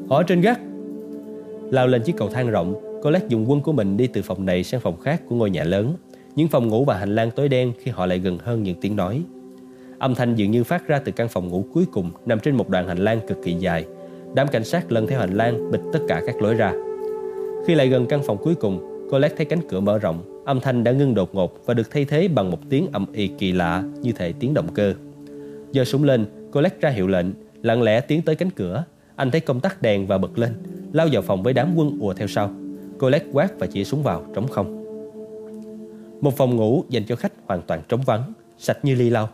[0.08, 0.60] Họ ở trên gác.
[1.70, 4.64] Lao lên chiếc cầu thang rộng, Colette dùng quân của mình đi từ phòng này
[4.64, 5.94] sang phòng khác của ngôi nhà lớn.
[6.36, 8.96] Những phòng ngủ và hành lang tối đen khi họ lại gần hơn những tiếng
[8.96, 9.22] nói.
[9.98, 12.68] Âm thanh dường như phát ra từ căn phòng ngủ cuối cùng nằm trên một
[12.68, 13.86] đoạn hành lang cực kỳ dài.
[14.34, 16.72] Đám cảnh sát lần theo hành lang bịt tất cả các lối ra.
[17.66, 20.44] Khi lại gần căn phòng cuối cùng, Colette thấy cánh cửa mở rộng.
[20.44, 23.28] Âm thanh đã ngưng đột ngột và được thay thế bằng một tiếng ầm y
[23.28, 24.94] kỳ lạ như thể tiếng động cơ.
[25.72, 27.26] Giờ súng lên, Colette ra hiệu lệnh,
[27.62, 28.84] lặng lẽ tiến tới cánh cửa.
[29.16, 30.52] Anh thấy công tắc đèn và bật lên,
[30.92, 32.50] lao vào phòng với đám quân ùa theo sau.
[32.98, 34.84] Colette quát và chỉ súng vào trống không
[36.20, 39.28] Một phòng ngủ dành cho khách hoàn toàn trống vắng Sạch như ly lau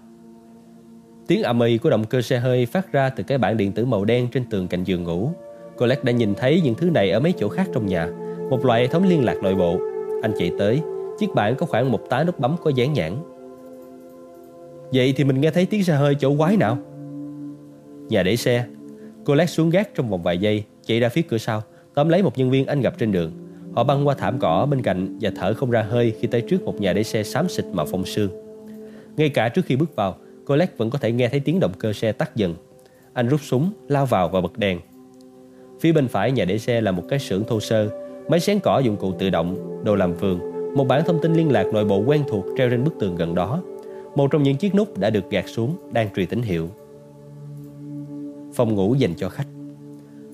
[1.27, 3.85] Tiếng ầm y của động cơ xe hơi phát ra từ cái bảng điện tử
[3.85, 5.31] màu đen trên tường cạnh giường ngủ.
[5.81, 8.09] Colette đã nhìn thấy những thứ này ở mấy chỗ khác trong nhà,
[8.51, 9.79] một loại hệ thống liên lạc nội bộ.
[10.23, 10.81] Anh chạy tới,
[11.19, 13.17] chiếc bảng có khoảng một tá nút bấm có dán nhãn.
[14.93, 16.79] Vậy thì mình nghe thấy tiếng xe hơi chỗ quái nào?
[18.09, 18.65] Nhà để xe.
[19.27, 21.63] Colette xuống gác trong vòng vài giây, chạy ra phía cửa sau,
[21.95, 23.33] tóm lấy một nhân viên anh gặp trên đường.
[23.75, 26.63] Họ băng qua thảm cỏ bên cạnh và thở không ra hơi khi tới trước
[26.63, 28.31] một nhà để xe xám xịt màu phong sương.
[29.17, 30.17] Ngay cả trước khi bước vào,
[30.47, 32.55] Colette vẫn có thể nghe thấy tiếng động cơ xe tắt dần.
[33.13, 34.79] Anh rút súng, lao vào và bật đèn.
[35.81, 37.89] Phía bên phải nhà để xe là một cái xưởng thô sơ,
[38.29, 40.41] máy xén cỏ dụng cụ tự động, đồ làm vườn,
[40.75, 43.35] một bản thông tin liên lạc nội bộ quen thuộc treo trên bức tường gần
[43.35, 43.63] đó.
[44.17, 46.69] Một trong những chiếc nút đã được gạt xuống, đang truyền tín hiệu.
[48.55, 49.47] Phòng ngủ dành cho khách.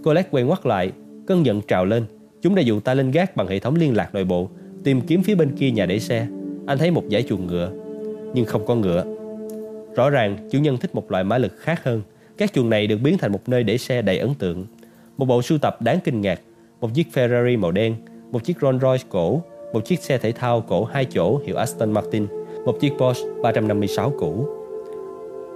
[0.04, 0.92] Colette quay ngoắt lại,
[1.26, 2.04] cơn giận trào lên
[2.42, 4.48] Chúng đã dụ ta lên gác bằng hệ thống liên lạc nội bộ,
[4.84, 6.26] tìm kiếm phía bên kia nhà để xe.
[6.66, 7.72] Anh thấy một dãy chuồng ngựa,
[8.34, 9.04] nhưng không có ngựa.
[9.94, 12.02] Rõ ràng, chủ nhân thích một loại mã lực khác hơn.
[12.36, 14.66] Các chuồng này được biến thành một nơi để xe đầy ấn tượng.
[15.16, 16.40] Một bộ sưu tập đáng kinh ngạc,
[16.80, 17.94] một chiếc Ferrari màu đen,
[18.32, 21.92] một chiếc Rolls Royce cổ, một chiếc xe thể thao cổ hai chỗ hiệu Aston
[21.92, 22.26] Martin,
[22.64, 24.46] một chiếc Porsche 356 cũ.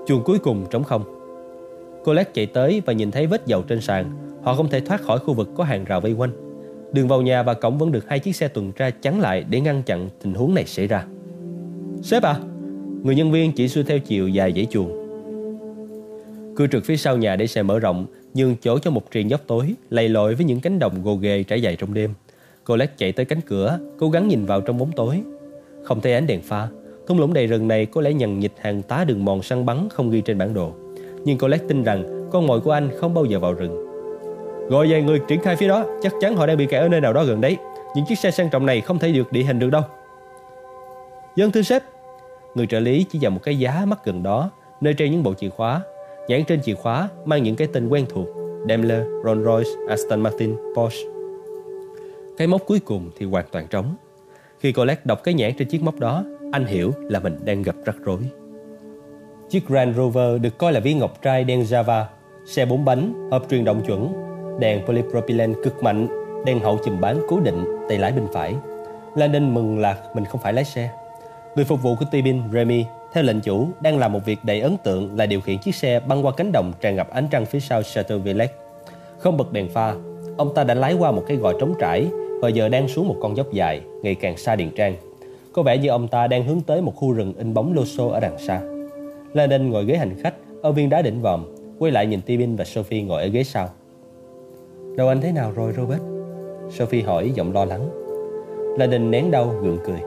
[0.07, 1.05] Chuồng cuối cùng trống không.
[2.05, 4.16] Colette chạy tới và nhìn thấy vết dầu trên sàn.
[4.42, 6.31] Họ không thể thoát khỏi khu vực có hàng rào vây quanh.
[6.92, 9.61] Đường vào nhà và cổng vẫn được hai chiếc xe tuần tra chắn lại để
[9.61, 11.05] ngăn chặn tình huống này xảy ra.
[12.03, 12.37] Sếp à,
[13.03, 15.01] người nhân viên chỉ xuôi theo chiều dài dãy chuồng.
[16.57, 19.40] Cư trực phía sau nhà để xe mở rộng, nhường chỗ cho một triền dốc
[19.47, 22.14] tối, lầy lội với những cánh đồng gồ ghề trải dài trong đêm.
[22.64, 25.23] Cô chạy tới cánh cửa, cố gắng nhìn vào trong bóng tối.
[25.85, 26.69] Không thấy ánh đèn pha,
[27.07, 29.88] thung lũng đầy rừng này có lẽ nhằn nhịt hàng tá đường mòn săn bắn
[29.90, 30.73] không ghi trên bản đồ.
[31.25, 33.87] Nhưng cô tin rằng con mồi của anh không bao giờ vào rừng.
[34.69, 37.01] Gọi vài người triển khai phía đó, chắc chắn họ đang bị kẹt ở nơi
[37.01, 37.57] nào đó gần đấy.
[37.95, 39.83] Những chiếc xe sang trọng này không thể được địa hình được đâu.
[41.37, 41.83] Dân thưa sếp,
[42.55, 45.35] người trợ lý chỉ vào một cái giá mắc gần đó, nơi treo những bộ
[45.35, 45.81] chìa khóa.
[46.31, 48.27] Nhãn trên chìa khóa mang những cái tên quen thuộc,
[48.69, 51.09] Daimler, Rolls-Royce, Aston Martin, Porsche.
[52.38, 53.95] Cái mốc cuối cùng thì hoàn toàn trống.
[54.59, 57.75] Khi Colette đọc cái nhãn trên chiếc mốc đó, anh hiểu là mình đang gặp
[57.85, 58.19] rắc rối.
[59.49, 62.05] Chiếc Grand Rover được coi là viên ngọc trai đen Java,
[62.47, 64.12] xe bốn bánh, hộp truyền động chuẩn,
[64.59, 66.09] đèn polypropylene cực mạnh,
[66.45, 68.55] đèn hậu chùm bán cố định, tay lái bên phải.
[69.14, 70.90] Landon mừng là mình không phải lái xe.
[71.57, 74.77] Người phục vụ của Tibin, Remy, theo lệnh chủ, đang làm một việc đầy ấn
[74.85, 77.61] tượng là điều khiển chiếc xe băng qua cánh đồng tràn ngập ánh trăng phía
[77.61, 78.55] sau Chateau Villette.
[79.18, 79.94] Không bật đèn pha,
[80.37, 82.07] ông ta đã lái qua một cái gò trống trải
[82.42, 84.96] và giờ đang xuống một con dốc dài, ngày càng xa Điền Trang.
[85.53, 88.09] Có vẻ như ông ta đang hướng tới một khu rừng in bóng lô xô
[88.09, 88.61] ở đằng xa.
[89.33, 91.44] Landon ngồi ghế hành khách ở viên đá đỉnh vòm,
[91.79, 93.68] quay lại nhìn Tibin và Sophie ngồi ở ghế sau.
[94.96, 96.03] Đầu anh thế nào rồi Robert?
[96.70, 97.88] Sophie hỏi giọng lo lắng.
[98.79, 100.01] Landon nén đau gượng cười.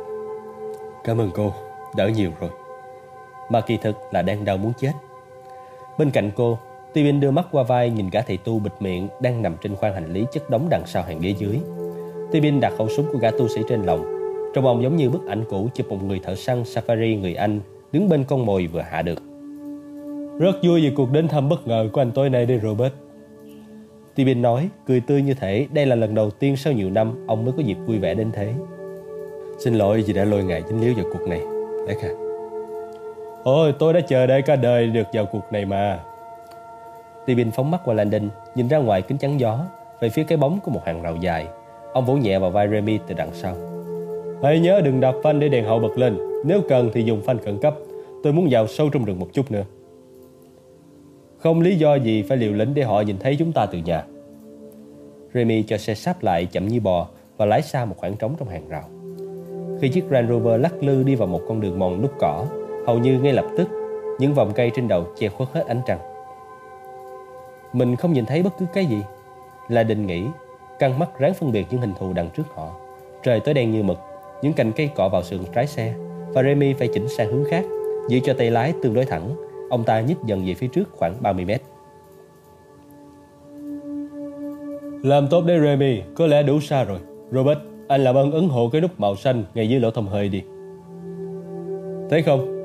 [1.04, 1.54] Cảm ơn cô,
[1.96, 2.50] đỡ nhiều rồi.
[3.50, 4.92] Mà kỳ thực là đang đau muốn chết.
[5.98, 6.58] Bên cạnh cô,
[6.94, 9.94] Tibin đưa mắt qua vai nhìn gã thầy tu bịt miệng đang nằm trên khoang
[9.94, 11.60] hành lý chất đống đằng sau hàng ghế dưới.
[12.32, 14.06] Tibin đặt khẩu súng của gã tu sĩ trên lòng.
[14.54, 17.60] Trong ông giống như bức ảnh cũ chụp một người thợ săn safari người Anh
[17.92, 19.20] đứng bên con mồi vừa hạ được.
[20.40, 22.94] Rất vui vì cuộc đến thăm bất ngờ của anh tối nay đây Robert.
[24.16, 27.46] Tibin nói, cười tươi như thể đây là lần đầu tiên sau nhiều năm ông
[27.46, 28.54] mới có dịp vui vẻ đến thế.
[29.60, 31.42] Xin lỗi vì đã lôi ngài dính líu vào cuộc này,
[31.88, 32.23] đấy à.
[33.44, 36.00] Ôi, tôi đã chờ đợi cả đời được vào cuộc này mà.
[37.26, 39.60] Tibin phóng mắt qua Landon, nhìn ra ngoài kính chắn gió,
[40.00, 41.48] về phía cái bóng của một hàng rào dài.
[41.94, 43.56] Ông vỗ nhẹ vào vai Remy từ đằng sau.
[44.44, 47.38] Hãy nhớ đừng đập phanh để đèn hậu bật lên, nếu cần thì dùng phanh
[47.46, 47.76] khẩn cấp.
[48.24, 49.64] Tôi muốn vào sâu trong rừng một chút nữa.
[51.40, 54.04] Không lý do gì phải liều lĩnh để họ nhìn thấy chúng ta từ nhà.
[55.34, 58.48] Remy cho xe sắp lại chậm như bò và lái xa một khoảng trống trong
[58.48, 58.84] hàng rào.
[59.82, 62.46] Khi chiếc Range Rover lắc lư đi vào một con đường mòn nút cỏ,
[62.88, 63.70] hầu như ngay lập tức,
[64.20, 66.00] những vòng cây trên đầu che khuất hết ánh trăng.
[67.74, 69.02] Mình không nhìn thấy bất cứ cái gì.
[69.70, 70.26] Là định nghĩ,
[70.80, 72.76] căng mắt ráng phân biệt những hình thù đằng trước họ.
[73.24, 73.98] Trời tối đen như mực,
[74.42, 75.94] những cành cây cọ vào sườn trái xe
[76.34, 77.66] và Remy phải chỉnh sang hướng khác,
[78.10, 79.36] giữ cho tay lái tương đối thẳng.
[79.70, 81.62] Ông ta nhích dần về phía trước khoảng 30 mét.
[85.04, 87.00] Làm tốt đấy Remy, có lẽ đủ xa rồi.
[87.32, 90.30] Robert, anh làm ơn ấn hộ cái nút màu xanh ngay dưới lỗ thông hơi
[90.30, 90.44] đi.
[92.10, 92.63] Thấy không?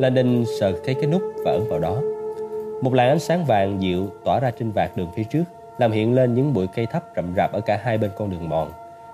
[0.00, 2.00] Landon sờ thấy cái nút và ấn vào đó.
[2.82, 5.44] Một làn ánh sáng vàng dịu tỏa ra trên vạt đường phía trước,
[5.78, 8.48] làm hiện lên những bụi cây thấp rậm rạp ở cả hai bên con đường
[8.48, 8.70] mòn.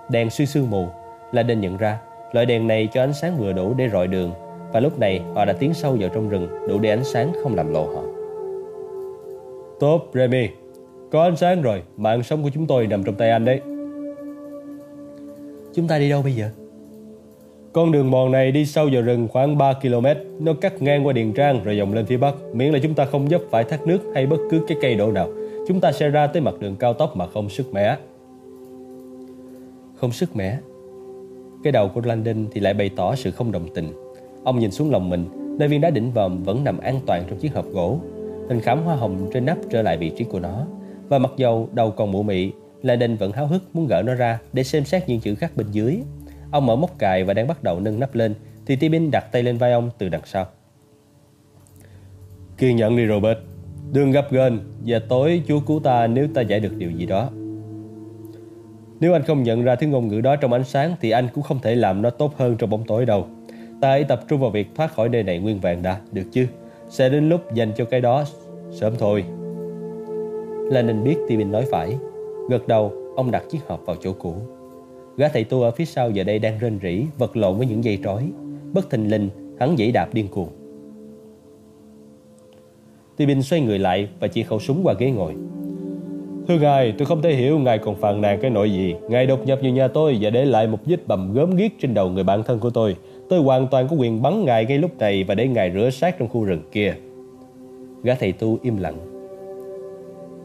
[0.09, 0.87] Đèn suy sương mù,
[1.31, 1.99] Landon nhận ra
[2.31, 4.31] loại đèn này cho ánh sáng vừa đủ để rọi đường
[4.73, 7.55] và lúc này họ đã tiến sâu vào trong rừng đủ để ánh sáng không
[7.55, 8.01] làm lộ họ.
[9.79, 10.49] Tốt, Remy.
[11.11, 13.61] Có ánh sáng rồi, mạng sống của chúng tôi nằm trong tay anh đấy.
[15.73, 16.49] Chúng ta đi đâu bây giờ?
[17.77, 20.05] Con đường mòn này đi sâu vào rừng khoảng 3 km,
[20.39, 23.05] nó cắt ngang qua Điền Trang rồi dòng lên phía bắc, miễn là chúng ta
[23.05, 25.29] không dấp phải thác nước hay bất cứ cái cây đổ nào.
[25.67, 27.97] Chúng ta sẽ ra tới mặt đường cao tốc mà không sức mẻ.
[29.95, 30.57] Không sức mẻ?
[31.63, 33.91] Cái đầu của Landon thì lại bày tỏ sự không đồng tình.
[34.43, 35.25] Ông nhìn xuống lòng mình,
[35.59, 37.99] nơi viên đá đỉnh vòm vẫn nằm an toàn trong chiếc hộp gỗ.
[38.49, 40.65] Hình khảm hoa hồng trên nắp trở lại vị trí của nó.
[41.09, 44.39] Và mặc dầu đầu còn mụ mị, Landon vẫn háo hức muốn gỡ nó ra
[44.53, 46.01] để xem xét những chữ khắc bên dưới.
[46.51, 49.43] Ông mở móc cài và đang bắt đầu nâng nắp lên thì Tibin đặt tay
[49.43, 50.45] lên vai ông từ đằng sau.
[52.57, 53.37] Kiên nhẫn đi Robert,
[53.93, 57.29] đừng gấp gơn và tối Chúa cứu ta nếu ta giải được điều gì đó.
[58.99, 61.43] Nếu anh không nhận ra thứ ngôn ngữ đó trong ánh sáng thì anh cũng
[61.43, 63.27] không thể làm nó tốt hơn trong bóng tối đâu.
[63.81, 66.47] Ta hãy tập trung vào việc thoát khỏi nơi này nguyên vẹn đã, được chứ?
[66.89, 68.23] Sẽ đến lúc dành cho cái đó
[68.71, 69.25] sớm thôi.
[70.71, 71.97] Lenin biết Tibin nói phải.
[72.49, 74.35] Gật đầu, ông đặt chiếc hộp vào chỗ cũ.
[75.17, 77.83] Gã thầy tu ở phía sau giờ đây đang rên rỉ, vật lộn với những
[77.83, 78.29] dây trói.
[78.73, 80.49] Bất thình lình, hắn dãy đạp điên cuồng.
[83.17, 85.33] Tibin xoay người lại và chỉ khẩu súng qua ghế ngồi.
[86.47, 88.95] Thưa ngài, tôi không thể hiểu ngài còn phàn nàn cái nội gì.
[89.09, 91.93] Ngài đột nhập vào nhà tôi và để lại một vết bầm gớm ghiếc trên
[91.93, 92.95] đầu người bạn thân của tôi.
[93.29, 96.19] Tôi hoàn toàn có quyền bắn ngài ngay lúc này và để ngài rửa xác
[96.19, 96.95] trong khu rừng kia.
[98.03, 98.97] Gã thầy tu im lặng.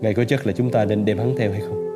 [0.01, 1.87] Ngài có chắc là chúng ta nên đem hắn theo hay không?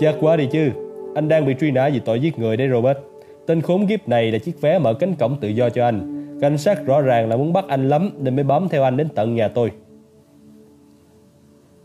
[0.00, 0.70] Chắc quá đi chứ
[1.14, 2.98] anh đang bị truy nã vì tội giết người đấy, Robert.
[3.46, 6.22] Tên khốn kiếp này là chiếc vé mở cánh cổng tự do cho anh.
[6.40, 9.08] Cảnh sát rõ ràng là muốn bắt anh lắm Nên mới bám theo anh đến
[9.14, 9.70] tận nhà tôi.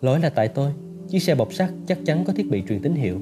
[0.02, 0.72] Lỗi là tại tôi.
[1.10, 3.18] Chiếc xe bọc sắt chắc chắn có thiết bị truyền tín hiệu.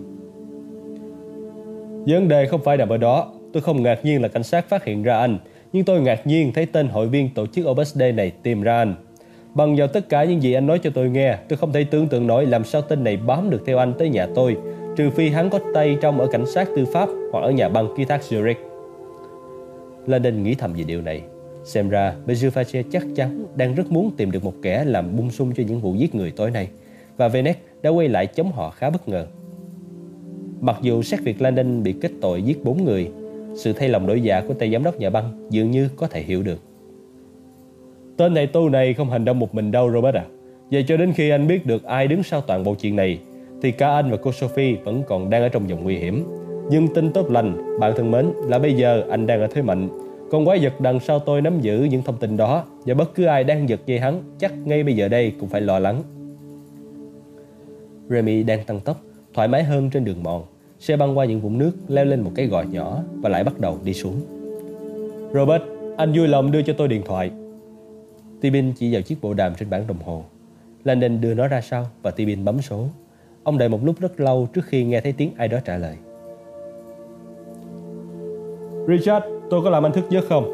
[2.08, 3.32] Vấn đề không phải nằm ở đó.
[3.54, 5.38] Tôi không ngạc nhiên là cảnh sát phát hiện ra anh.
[5.74, 8.78] Nhưng tôi ngạc nhiên thấy tên hội viên tổ chức Opus Day này tìm ra
[8.78, 8.96] anh.
[9.54, 12.08] Bằng vào tất cả những gì anh nói cho tôi nghe, Tôi không thể tưởng
[12.08, 14.58] tượng nổi làm sao tên này bám được theo anh tới nhà tôi.
[14.96, 17.88] Trừ phi hắn có tay trong ở cảnh sát tư pháp Hoặc ở nhà băng
[17.98, 18.56] ký thác Zurich.
[20.08, 21.22] Landon nghĩ thầm về điều này.
[21.64, 25.52] Xem ra Bezufache chắc chắn đang rất muốn tìm được một kẻ làm bung sung
[25.56, 26.68] cho những vụ giết người tối nay,
[27.18, 29.26] Và Venet đã quay lại chống họ khá bất ngờ.
[30.62, 33.12] Mặc dù xét việc Landon bị kết tội giết bốn người,
[33.56, 36.22] Sự thay lòng đổi dạ của tay giám đốc nhà băng dường như có thể
[36.22, 36.60] hiểu được.
[38.18, 40.26] Tên này tu này không hành động một mình đâu, Robert à.
[40.72, 43.20] Vậy cho đến khi anh biết được ai đứng sau toàn bộ chuyện này
[43.62, 46.24] thì cả anh và cô Sophie vẫn còn đang ở trong vòng nguy hiểm.
[46.70, 49.90] Nhưng tin tốt lành, bạn thân mến là bây giờ anh đang ở thế mạnh.
[50.32, 53.26] Con quái vật đằng sau tôi nắm giữ những thông tin đó Và bất cứ
[53.26, 56.04] ai đang giật dây hắn Chắc ngay bây giờ đây cũng phải lo lắng.
[58.10, 58.98] Remy đang tăng tốc
[59.34, 60.44] Thoải mái hơn trên đường mòn.
[60.80, 63.60] Xe băng qua những vũng nước Leo lên một cái gò nhỏ Và lại bắt
[63.60, 64.16] đầu đi xuống.
[65.34, 65.64] Robert,
[65.98, 67.32] anh vui lòng đưa cho tôi điện thoại.
[68.42, 70.24] Tibin chỉ vào chiếc bộ đàm trên bảng đồng hồ.
[70.84, 72.88] Landon đưa nó ra sau và Tibin bấm số.
[73.46, 75.96] Ông đợi một lúc rất lâu trước khi nghe thấy tiếng ai đó trả lời.
[78.88, 80.46] Richard, tôi có làm anh thức giấc không?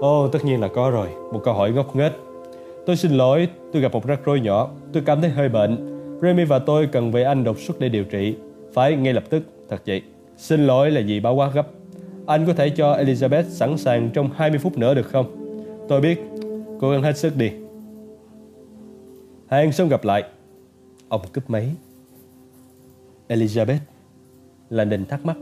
[0.00, 1.08] Ồ, oh, tất nhiên là có rồi.
[1.32, 2.12] Một câu hỏi ngốc nghếch.
[2.86, 4.70] Tôi xin lỗi, tôi gặp một rắc rối nhỏ.
[4.92, 6.00] Tôi cảm thấy hơi bệnh.
[6.22, 8.36] Remy và tôi cần về anh đột xuất để điều trị.
[8.72, 10.02] Phải ngay lập tức, thật vậy.
[10.36, 11.66] Xin lỗi là gì báo quá gấp.
[12.26, 15.26] Anh có thể cho Elizabeth sẵn sàng trong 20 phút nữa được không?
[15.88, 16.20] Tôi biết
[16.80, 17.50] Cố gắng hết sức đi
[19.48, 20.24] Hẹn sớm gặp lại
[21.08, 21.70] Ông cúp máy
[23.30, 23.78] Elizabeth?
[24.70, 25.36] Landon thắc mắc.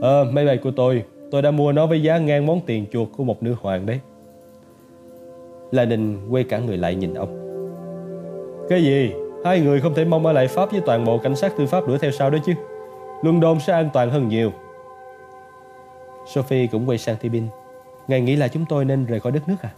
[0.00, 3.08] Ờ máy bay của tôi Tôi đã mua nó với giá ngang món tiền chuột
[3.16, 4.00] của một nữ hoàng đấy.
[5.70, 7.38] Landon quay cả người lại nhìn ông.
[8.68, 9.12] Cái gì?
[9.44, 11.88] Hai người không thể mong ở lại Pháp với toàn bộ cảnh sát tư pháp
[11.88, 12.52] đuổi theo sau đó chứ.
[13.22, 14.52] London sẽ an toàn hơn nhiều.
[16.26, 17.44] Sophie cũng quay sang Tibin
[18.08, 19.70] Ngài nghĩ là chúng tôi nên rời khỏi đất nước à?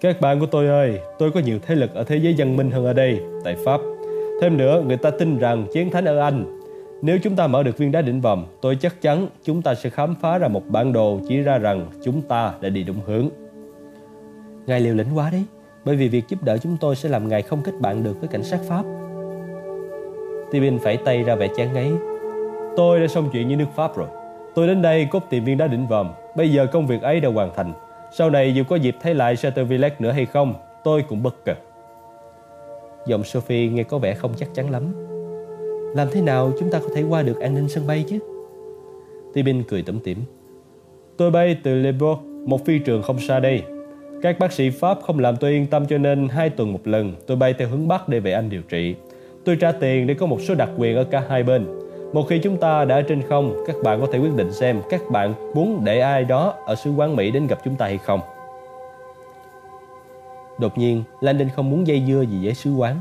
[0.00, 2.70] Các bạn của tôi ơi, tôi có nhiều thế lực ở thế giới văn minh
[2.70, 3.80] hơn ở đây, tại Pháp.
[4.40, 6.60] Thêm nữa, người ta tin rằng chiến thánh ở Anh.
[7.02, 9.90] Nếu chúng ta mở được viên đá đỉnh vòm, tôi chắc chắn chúng ta sẽ
[9.90, 13.28] khám phá ra một bản đồ chỉ ra rằng chúng ta đã đi đúng hướng.
[14.66, 15.44] Ngài liều lĩnh quá đấy,
[15.84, 18.28] bởi vì việc giúp đỡ chúng tôi sẽ làm ngài không kết bạn được với
[18.28, 18.82] cảnh sát Pháp.
[20.50, 21.90] Tibin phải tay ra vẻ chán ngấy.
[22.76, 24.08] Tôi đã xong chuyện với nước Pháp rồi.
[24.54, 26.10] Tôi đến đây cốt tìm viên đá đỉnh vòm.
[26.36, 27.72] Bây giờ công việc ấy đã hoàn thành.
[28.12, 31.44] Sau này dù có dịp thấy lại Chateau Villette nữa hay không, tôi cũng bất
[31.44, 31.58] cập.
[33.06, 34.82] Giọng Sophie nghe có vẻ không chắc chắn lắm.
[35.94, 38.18] Làm thế nào chúng ta có thể qua được an ninh sân bay chứ?
[39.34, 40.18] Tibin cười tủm tỉm.
[41.16, 43.62] Tôi bay từ Le Bourg, một phi trường không xa đây.
[44.22, 47.12] Các bác sĩ Pháp không làm tôi yên tâm cho nên hai tuần một lần
[47.26, 48.94] tôi bay theo hướng Bắc để về Anh điều trị.
[49.44, 51.66] Tôi trả tiền để có một số đặc quyền ở cả hai bên.
[52.12, 55.00] Một khi chúng ta đã trên không, các bạn có thể quyết định xem các
[55.10, 58.20] bạn muốn để ai đó ở sứ quán Mỹ đến gặp chúng ta hay không.
[60.58, 62.96] Đột nhiên, Landon không muốn dây dưa gì với sứ quán.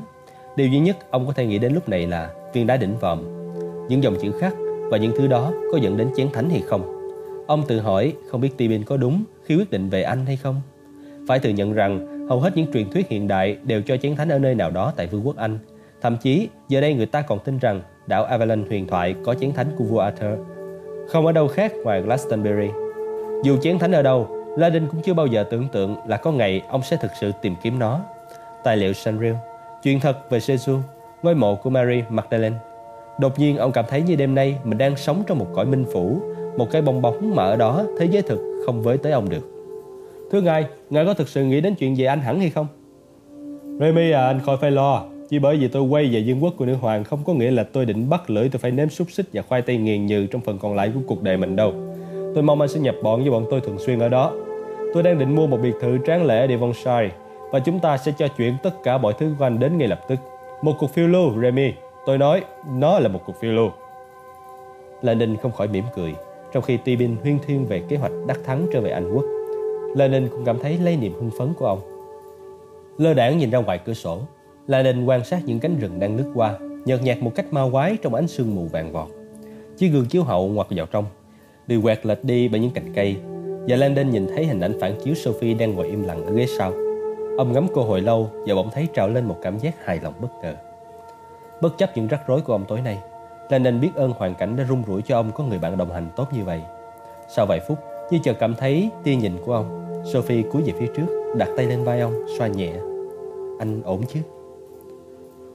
[0.56, 3.24] Điều duy nhất ông có thể nghĩ đến lúc này là viên đá đỉnh vòm.
[3.90, 4.54] Những dòng chữ khắc
[4.90, 7.12] và những thứ đó có dẫn đến chén thánh hay không?
[7.48, 10.62] Ông tự hỏi không biết Tibin có đúng khi quyết định về Anh hay không?
[11.28, 14.30] Phải thừa nhận rằng hầu hết những truyền thuyết hiện đại đều cho chén thánh
[14.30, 15.60] ở nơi nào đó tại Vương quốc Anh.
[16.02, 19.54] Thậm chí, giờ đây người ta còn tin rằng đảo Avalon huyền thoại có chén
[19.54, 20.40] thánh của vua Arthur.
[21.10, 22.68] Không ở đâu khác ngoài Glastonbury.
[23.44, 26.32] Dù chén thánh ở đâu, La đinh cũng chưa bao giờ tưởng tượng là có
[26.32, 28.00] ngày ông sẽ thực sự tìm kiếm nó.
[28.64, 29.34] Tài liệu Sanrio,
[29.84, 30.80] chuyện thật về Jesus,
[31.24, 32.56] ngôi mộ của Mary Magdalene.
[33.20, 35.86] Đột nhiên ông cảm thấy như đêm nay mình đang sống trong một cõi minh
[35.94, 36.20] phủ,
[36.58, 39.52] một cái bong bóng mà ở đó thế giới thực không với tới ông được.
[40.32, 42.68] Thưa ngài, ngài có thực sự nghĩ đến chuyện về anh hẳn hay không?
[43.80, 45.04] Remy à, anh khỏi phải lo.
[45.30, 47.64] Chỉ bởi vì tôi quay về dương quốc của nữ hoàng không có nghĩa là
[47.64, 50.42] tôi định bắt lưỡi tôi phải nếm xúc xích và khoai tây nghiền nhừ trong
[50.42, 51.74] phần còn lại của cuộc đời mình đâu.
[52.36, 54.34] Tôi mong anh sẽ nhập bọn với bọn tôi thường xuyên ở đó.
[54.96, 57.10] Tôi đang định mua một biệt thự tráng lệ ở Devonshire
[57.52, 60.02] và chúng ta sẽ cho chuyển tất cả mọi thứ của anh đến ngay lập
[60.08, 60.20] tức.
[60.62, 61.74] Một cuộc phiêu lưu, Remy.
[62.06, 63.70] Tôi nói, nó là một cuộc phiêu lưu.
[65.02, 66.14] Lenin không khỏi mỉm cười,
[66.54, 69.24] trong khi Tibin huyên thuyên về kế hoạch đắc thắng trở về Anh quốc.
[69.96, 71.80] Lenin cũng cảm thấy lấy niềm hưng phấn của ông.
[72.98, 74.20] Lơ đảng nhìn ra ngoài cửa sổ,
[74.68, 77.98] Lenin quan sát những cánh rừng đang lướt qua, nhợt nhạt một cách ma quái
[78.02, 79.08] trong ánh sương mù vàng vọt.
[79.78, 81.06] Chiếc gương chiếu hậu ngoặt vào trong,
[81.68, 83.18] bị quẹt lệch đi bởi những cành cây,
[83.68, 86.46] và Landon nhìn thấy hình ảnh phản chiếu Sophie đang ngồi im lặng ở ghế
[86.58, 86.74] sau.
[87.38, 90.14] Ông ngắm cô hồi lâu và bỗng thấy trào lên một cảm giác hài lòng
[90.22, 90.56] bất ngờ.
[91.62, 93.00] Bất chấp những rắc rối của ông tối nay,
[93.50, 96.08] Landon biết ơn hoàn cảnh đã rung rủi cho ông có người bạn đồng hành
[96.16, 96.62] tốt như vậy.
[97.36, 97.78] Sau vài phút,
[98.12, 101.66] như chợt cảm thấy tia nhìn của ông, Sophie cúi về phía trước, đặt tay
[101.66, 102.74] lên vai ông, xoa nhẹ.
[103.60, 104.20] Anh ổn chứ?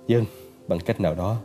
[0.07, 0.25] Dân,
[0.69, 1.37] bằng cách nào đó.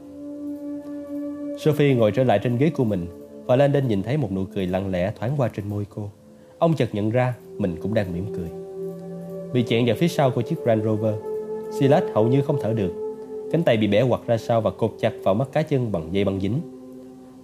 [1.59, 3.07] Sophie ngồi trở lại trên ghế của mình
[3.45, 6.09] và Landon nhìn thấy một nụ cười lặng lẽ thoáng qua trên môi cô.
[6.59, 8.49] Ông chợt nhận ra mình cũng đang mỉm cười.
[9.53, 11.15] Bị chẹn vào phía sau của chiếc Range Rover,
[11.79, 12.93] Silas hầu như không thở được.
[13.51, 16.09] Cánh tay bị bẻ quặt ra sau và cột chặt vào mắt cá chân bằng
[16.11, 16.61] dây băng dính.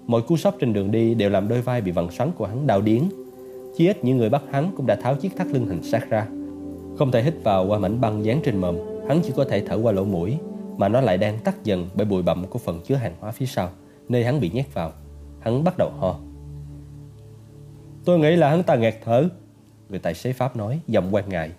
[0.07, 2.67] Mọi cú sốc trên đường đi đều làm đôi vai bị vặn xoắn của hắn
[2.67, 3.03] đau điếng.
[3.77, 6.27] Chỉ ít những người bắt hắn cũng đã tháo chiếc thắt lưng hình sát ra.
[6.97, 8.75] Không thể hít vào qua mảnh băng dán trên mồm,
[9.07, 10.37] hắn chỉ có thể thở qua lỗ mũi,
[10.77, 13.45] mà nó lại đang tắt dần bởi bụi bặm của phần chứa hàng hóa phía
[13.45, 13.69] sau,
[14.09, 14.91] nơi hắn bị nhét vào.
[15.39, 16.15] Hắn bắt đầu ho.
[18.05, 19.25] Tôi nghĩ là hắn ta ngạt thở,
[19.89, 21.51] người tài xế Pháp nói, giọng quan ngại.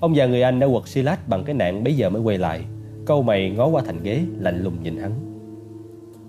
[0.00, 2.60] Ông già người Anh đã quật Silas bằng cái nạn bấy giờ mới quay lại.
[3.06, 5.12] Câu mày ngó qua thành ghế, lạnh lùng nhìn hắn.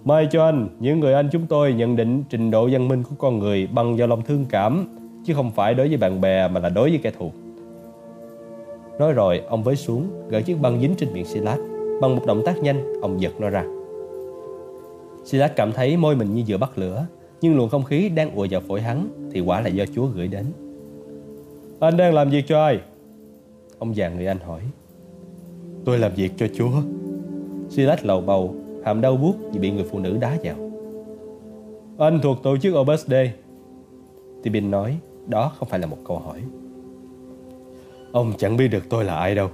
[0.04, 3.16] Mời cho anh, những người anh chúng tôi nhận định trình độ văn minh của
[3.18, 4.88] con người bằng do lòng thương cảm,
[5.26, 7.32] chứ không phải đối với bạn bè mà là đối với kẻ thù.
[9.00, 11.60] Nói rồi, ông với xuống, gỡ chiếc băng dính trên miệng Silas.
[12.02, 13.64] Bằng một động tác nhanh, ông giật nó ra.
[15.26, 17.06] Silas cảm thấy môi mình như vừa bắt lửa,
[17.44, 20.28] nhưng luồng không khí đang ùa vào phổi hắn thì quả là do Chúa gửi
[20.28, 20.46] đến.
[21.80, 22.80] Anh đang làm việc cho ai?
[23.80, 24.62] Ông già người Anh hỏi.
[25.86, 26.72] Tôi làm việc cho Chúa.
[27.70, 30.72] Silas lầu bầu, hàm đau buốt vì bị người phụ nữ đá vào.
[31.98, 33.32] Anh thuộc tổ chức Opus Dei.
[34.44, 36.40] Tibin nói, đó không phải là một câu hỏi.
[38.12, 39.50] Ông chẳng biết được tôi là ai đâu.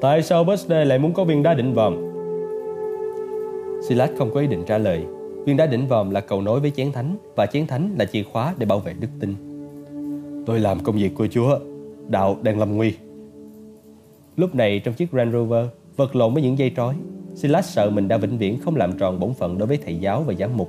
[0.00, 1.96] Tại sao Obus Dei lại muốn có viên đá định vòm?
[3.88, 5.04] Silas không có ý định trả lời.
[5.46, 8.22] Viên đá đỉnh vòm là cầu nối với chén thánh và chén thánh là chìa
[8.22, 9.34] khóa để bảo vệ đức tin.
[10.46, 11.58] Tôi làm công việc của Chúa.
[12.08, 12.94] Đạo đang lâm nguy.
[14.36, 16.94] Lúc này trong chiếc Range Rover vật lộn với những dây trói
[17.34, 20.22] Silas sợ mình đã vĩnh viễn không làm tròn bổn phận đối với thầy giáo
[20.22, 20.68] và giám mục.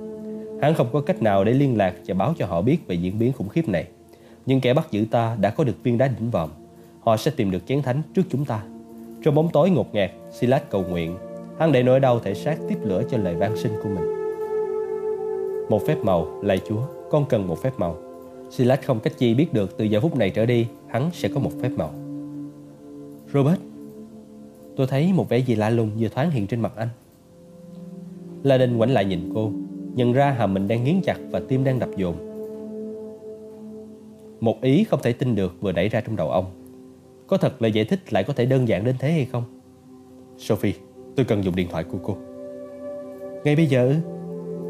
[0.61, 3.19] Hắn không có cách nào để liên lạc và báo cho họ biết về diễn
[3.19, 3.87] biến khủng khiếp này.
[4.45, 6.49] Nhưng kẻ bắt giữ ta đã có được viên đá đỉnh vòm.
[6.99, 8.63] Họ sẽ tìm được chén thánh trước chúng ta.
[9.23, 11.17] Trong bóng tối ngột ngạt, Silas cầu nguyện.
[11.59, 14.22] Hắn để nỗi đau thể xác tiếp lửa cho lời van sinh của mình.
[15.69, 17.97] Một phép màu, lạy Chúa, con cần một phép màu.
[18.49, 21.39] Silas không cách chi biết được từ giờ phút này trở đi, hắn sẽ có
[21.39, 21.93] một phép màu.
[23.33, 23.59] Robert,
[24.75, 26.87] Tôi thấy một vẻ gì lạ lùng vừa thoáng hiện trên mặt anh
[28.43, 29.51] La Đinh ngoảnh lại nhìn cô
[29.95, 32.15] Nhận ra hàm mình đang nghiến chặt và tim đang đập dồn
[34.39, 36.45] Một ý không thể tin được vừa nảy ra trong đầu ông
[37.27, 39.43] Có thật lời giải thích lại có thể đơn giản đến thế hay không?
[40.37, 40.73] Sophie,
[41.15, 42.17] tôi cần dùng điện thoại của cô
[43.43, 43.95] Ngay bây giờ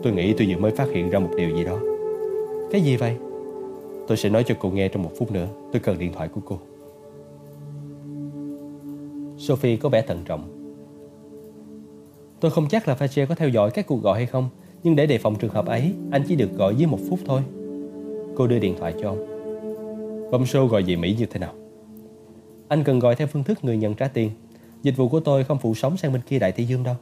[0.04, 1.80] Tôi nghĩ tôi vừa mới phát hiện ra một điều gì đó
[2.72, 3.16] Cái gì vậy?
[4.08, 6.42] Tôi sẽ nói cho cô nghe trong một phút nữa Tôi cần điện thoại của
[6.46, 6.60] cô
[9.38, 10.64] Sophie có vẻ thận trọng.
[12.40, 14.50] Tôi không chắc là Fache có theo dõi các cuộc gọi hay không,
[14.84, 17.42] nhưng để đề phòng trường hợp ấy, anh chỉ được gọi dưới một phút thôi.
[18.36, 19.26] Cô đưa điện thoại cho ông.
[20.32, 21.54] Bấm số gọi về Mỹ như thế nào?
[22.68, 24.32] Anh cần gọi theo phương thức người nhận trả tiền.
[24.84, 26.96] Dịch vụ của tôi không phụ sóng sang bên kia Đại Tây Dương đâu.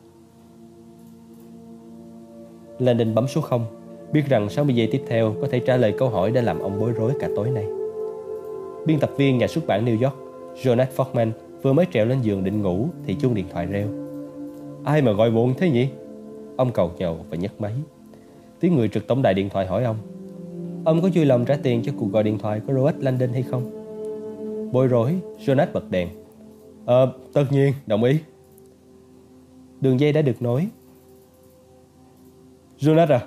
[2.81, 3.65] Landon bấm số 0,
[4.13, 6.79] biết rằng 60 giây tiếp theo có thể trả lời câu hỏi đã làm ông
[6.79, 7.65] bối rối cả tối nay.
[8.85, 10.15] Biên tập viên nhà xuất bản New York,
[10.63, 13.87] Jonathan Forkman Vừa mới trèo lên giường định ngủ Thì chuông điện thoại reo.
[14.83, 15.87] Ai mà gọi buồn thế nhỉ?
[16.57, 17.73] Ông cầu nhầu và nhấc máy.
[18.59, 19.97] Tiếng người trực tổng đài điện thoại hỏi ông.
[20.85, 23.43] Ông có vui lòng trả tiền cho cuộc gọi điện thoại của Robert Landon hay
[23.43, 23.71] không?
[24.71, 25.15] Bối rối
[25.45, 26.07] Jonas bật đèn.
[26.85, 28.17] Ờ tất nhiên đồng ý.
[29.81, 30.67] Đường dây đã được nối.
[32.81, 33.21] Jonas à?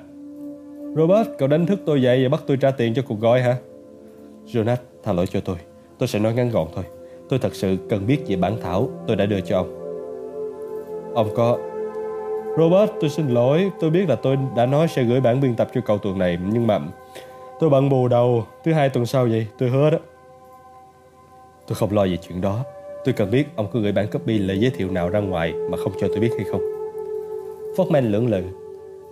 [0.96, 3.56] Robert, cậu đánh thức tôi dậy và bắt tôi trả tiền cho cuộc gọi hả?
[4.46, 5.56] Jonas tha lỗi cho tôi.
[5.98, 6.84] Tôi sẽ nói ngắn gọn thôi.
[7.28, 9.74] Tôi thật sự cần biết về bản thảo tôi đã đưa cho ông.
[11.14, 11.58] Ông có
[12.58, 13.70] Robert, tôi xin lỗi.
[13.80, 16.38] Tôi biết là tôi đã nói sẽ gửi bản biên tập cho cậu tuần này,
[16.52, 16.80] Nhưng mà
[17.60, 18.46] tôi bận bù đầu.
[18.64, 19.98] Thứ hai tuần sau vậy, tôi hứa đó.
[21.66, 22.64] Tôi không lo về chuyện đó.
[23.04, 25.76] Tôi cần biết ông có gửi bản copy lời giới thiệu nào ra ngoài Mà
[25.76, 26.60] không cho tôi biết hay không.
[27.76, 28.63] Fortman lưỡng lự.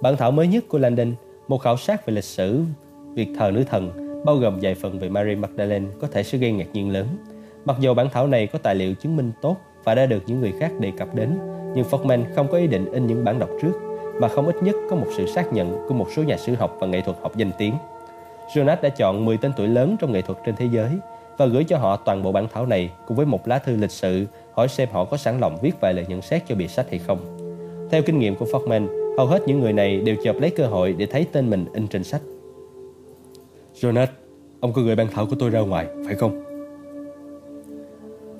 [0.02, 1.14] Bản thảo mới nhất của Landon
[1.48, 2.60] Một khảo sát về lịch sử
[3.14, 3.90] Việc thờ nữ thần
[4.24, 7.06] Bao gồm vài phần về Mary Magdalene Có thể sẽ gây ngạc nhiên lớn
[7.64, 10.40] Mặc dù bản thảo này có tài liệu chứng minh tốt và đã được những
[10.40, 11.38] người khác đề cập đến,
[11.74, 13.72] nhưng Forkman không có ý định in những bản đọc trước,
[14.20, 16.76] mà không ít nhất có một sự xác nhận của một số nhà sử học
[16.80, 17.74] và nghệ thuật học danh tiếng.
[18.54, 20.90] Jonas đã chọn 10 tên tuổi lớn trong nghệ thuật trên thế giới
[21.36, 23.90] và gửi cho họ toàn bộ bản thảo này cùng với một lá thư lịch
[23.90, 26.86] sự hỏi xem họ có sẵn lòng viết vài lời nhận xét cho bìa sách
[26.90, 27.18] hay không.
[27.90, 30.94] Theo kinh nghiệm của Forkman, hầu hết những người này đều chợp lấy cơ hội
[30.98, 32.22] để thấy tên mình in trên sách.
[33.80, 34.06] Jonas,
[34.60, 36.44] ông có gửi bản thảo của tôi ra ngoài, phải không?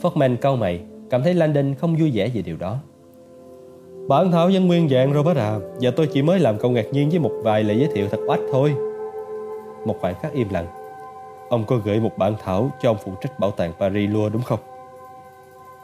[0.02, 2.78] Forkman cau mày, cảm thấy Landon không vui vẻ về điều đó.
[4.08, 7.10] Bản thảo vẫn nguyên dạng Robert à Và tôi chỉ mới làm cậu ngạc nhiên
[7.10, 8.74] với một vài lời giới thiệu thật oách thôi
[9.84, 10.66] Một khoảng khắc im lặng
[11.48, 14.42] Ông có gửi một bản thảo cho ông phụ trách bảo tàng Paris Lua đúng
[14.42, 14.58] không?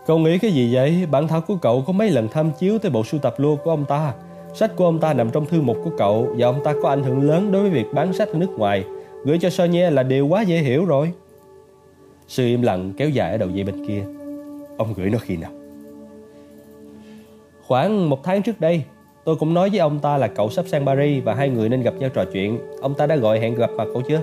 [0.07, 1.07] Cậu nghĩ cái gì vậy?
[1.11, 3.70] Bản thảo của cậu có mấy lần tham chiếu tới bộ sưu tập Lua của
[3.70, 4.12] ông ta
[4.59, 7.02] Sách của ông ta nằm trong thư mục của cậu Và ông ta có ảnh
[7.02, 8.84] hưởng lớn đối với việc bán sách ở nước ngoài
[9.24, 11.12] Gửi cho Sonia là điều quá dễ hiểu rồi
[12.28, 14.02] Sự im lặng kéo dài ở đầu dây bên kia
[14.78, 15.50] Ông gửi nó khi nào?
[17.66, 18.82] Khoảng một tháng trước đây
[19.24, 21.82] Tôi cũng nói với ông ta là cậu sắp sang Paris Và hai người nên
[21.82, 24.20] gặp nhau trò chuyện Ông ta đã gọi hẹn gặp mặt cậu chưa?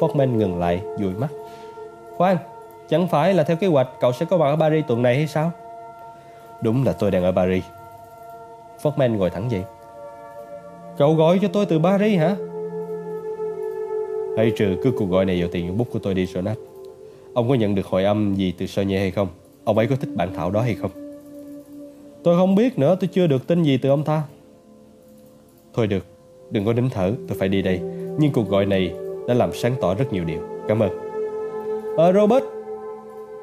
[0.00, 1.30] Fortman ngừng lại, dụi mắt
[2.16, 2.36] Khoan,
[2.88, 5.26] chẳng phải là theo kế hoạch Cậu sẽ có mặt ở Paris tuần này hay
[5.26, 5.52] sao?
[6.62, 7.64] Đúng là tôi đang ở Paris
[8.84, 9.62] Fortman ngồi thẳng dậy.
[10.98, 12.36] Cậu gọi cho tôi từ Paris hả?
[14.36, 16.54] Hãy trừ cứ cuộc gọi này vào tiền bút của tôi đi Jonas
[17.34, 19.28] Ông có nhận được hồi âm gì từ Sonia hay không?
[19.64, 20.90] Ông ấy có thích bản thảo đó hay không?
[22.22, 24.22] Tôi không biết nữa, tôi chưa được tin gì từ ông ta.
[25.74, 26.06] Thôi được,
[26.50, 27.80] đừng có nín thở, tôi phải đi đây.
[28.18, 28.94] Nhưng cuộc gọi này
[29.28, 30.40] đã làm sáng tỏ rất nhiều điều.
[30.68, 30.90] Cảm ơn.
[31.96, 32.44] Ờ Robert.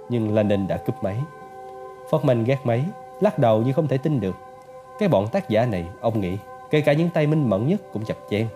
[0.10, 1.18] Nhưng Landon đã cúp máy.
[2.10, 2.84] Fortman gác máy
[3.22, 4.36] Lắc đầu như không thể tin được.
[5.02, 6.38] Cái bọn tác giả này, ông nghĩ
[6.70, 8.48] Kể cả những tay minh mẫn nhất cũng chập chen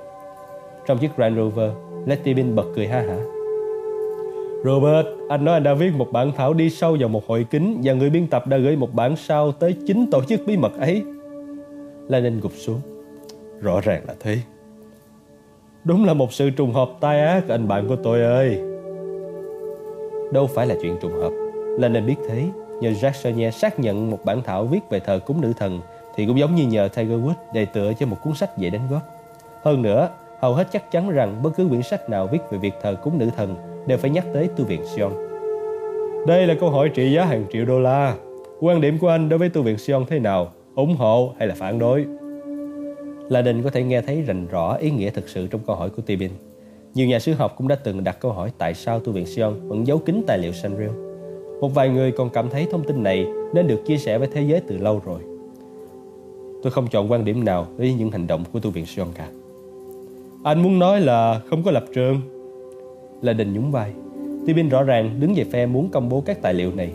[0.87, 1.71] Trong chiếc Grand Rover
[2.05, 3.17] Letty Bin bật cười ha hả
[4.63, 7.81] Robert, anh nói anh đã viết một bản thảo đi sâu vào một hội kính
[7.83, 10.79] và người biên tập đã gửi một bản sao tới chính tổ chức bí mật
[10.79, 11.03] ấy.
[12.07, 12.79] Lenin gục xuống.
[13.61, 14.37] Rõ ràng là thế.
[15.83, 18.59] Đúng là một sự trùng hợp tai ác anh bạn của tôi ơi.
[20.33, 21.31] Đâu phải là chuyện trùng hợp.
[21.79, 22.43] Lenin biết thế,
[22.81, 25.79] nhờ Jacques Sonnier xác nhận một bản thảo viết về thờ cúng nữ thần
[26.15, 28.87] thì cũng giống như nhờ Tiger Woods đề tựa cho một cuốn sách dễ đánh
[28.91, 29.01] góp.
[29.63, 30.09] Hơn nữa,
[30.39, 33.17] hầu hết chắc chắn rằng bất cứ quyển sách nào viết về việc thờ cúng
[33.17, 33.55] nữ thần
[33.87, 35.11] đều phải nhắc tới tu viện Sion.
[36.27, 38.15] Đây là câu hỏi trị giá hàng triệu đô la.
[38.61, 40.51] Quan điểm của anh đối với tu viện Sion thế nào?
[40.75, 42.05] ủng hộ hay là phản đối?
[43.29, 45.89] La Đình có thể nghe thấy rành rõ ý nghĩa thực sự trong câu hỏi
[45.89, 46.31] của Tibin.
[46.93, 49.67] Nhiều nhà sử học cũng đã từng đặt câu hỏi tại sao tu viện Sion
[49.67, 50.89] vẫn giấu kín tài liệu Sanrio.
[51.61, 54.41] Một vài người còn cảm thấy thông tin này nên được chia sẻ với thế
[54.41, 55.34] giới từ lâu rồi.
[56.63, 59.29] Tôi không chọn quan điểm nào với những hành động của tu viện Sion cả.
[60.43, 62.21] Anh muốn nói là không có lập trường.
[63.21, 63.93] Là đình nhún vai.
[64.45, 66.93] Tibin rõ ràng đứng về phe muốn công bố các tài liệu này.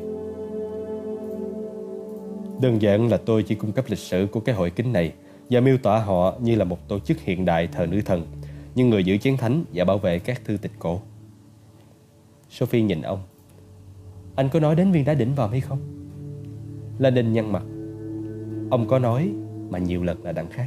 [2.60, 5.12] Đơn giản là tôi chỉ cung cấp lịch sử của cái hội kính này
[5.50, 8.26] và miêu tả họ như là một tổ chức hiện đại thờ nữ thần,
[8.74, 11.00] nhưng người giữ chiến thánh và bảo vệ các thư tịch cổ.
[12.50, 13.18] Sophie nhìn ông.
[14.36, 15.78] Anh có nói đến viên đá đỉnh vòm hay không?
[16.98, 17.62] Lenin nhăn mặt.
[18.70, 19.30] Ông có nói
[19.70, 20.66] mà nhiều lần là đằng khác.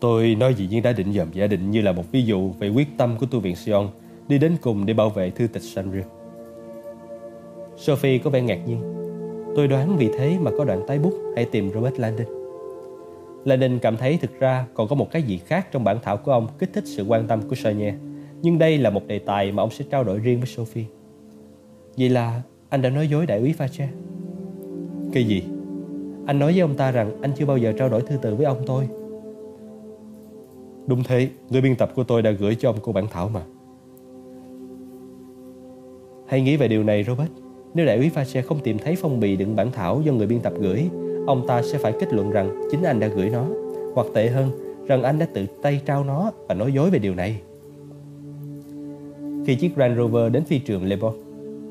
[0.00, 2.68] Tôi nói gì nhiên đã định dòm, giả định như là một ví dụ về
[2.68, 3.88] quyết tâm của tu viện Sion,
[4.28, 6.02] đi đến cùng để bảo vệ thư tịch Sanrio.
[7.76, 8.80] Sophie có vẻ ngạc nhiên.
[9.56, 12.26] Tôi đoán vì thế mà có đoạn tái bút hay tìm Robert Landon.
[13.44, 16.32] Landon cảm thấy thực ra còn có một cái gì khác trong bản thảo của
[16.32, 17.92] ông kích thích sự quan tâm của Sonia.
[18.42, 20.84] Nhưng đây là một đề tài mà ông sẽ trao đổi riêng với Sophie.
[21.96, 23.86] Vậy là anh đã nói dối đại úy Fache.
[25.12, 25.42] Cái gì?
[26.26, 28.46] Anh nói với ông ta rằng anh chưa bao giờ trao đổi thư từ với
[28.46, 28.88] ông tôi.
[30.86, 33.40] Đúng thế, người biên tập của tôi đã gửi cho ông cô bản thảo mà.
[36.26, 37.30] Hãy nghĩ về điều này Robert.
[37.74, 40.40] Nếu đại úy Fache không tìm thấy phong bì đựng bản thảo do người biên
[40.40, 40.88] tập gửi,
[41.26, 43.46] ông ta sẽ phải kết luận rằng chính anh đã gửi nó,
[43.94, 44.50] hoặc tệ hơn,
[44.86, 47.40] rằng anh đã tự tay trao nó và nói dối về điều này.
[49.46, 51.14] Khi chiếc Range Rover đến phi trường Le Bon,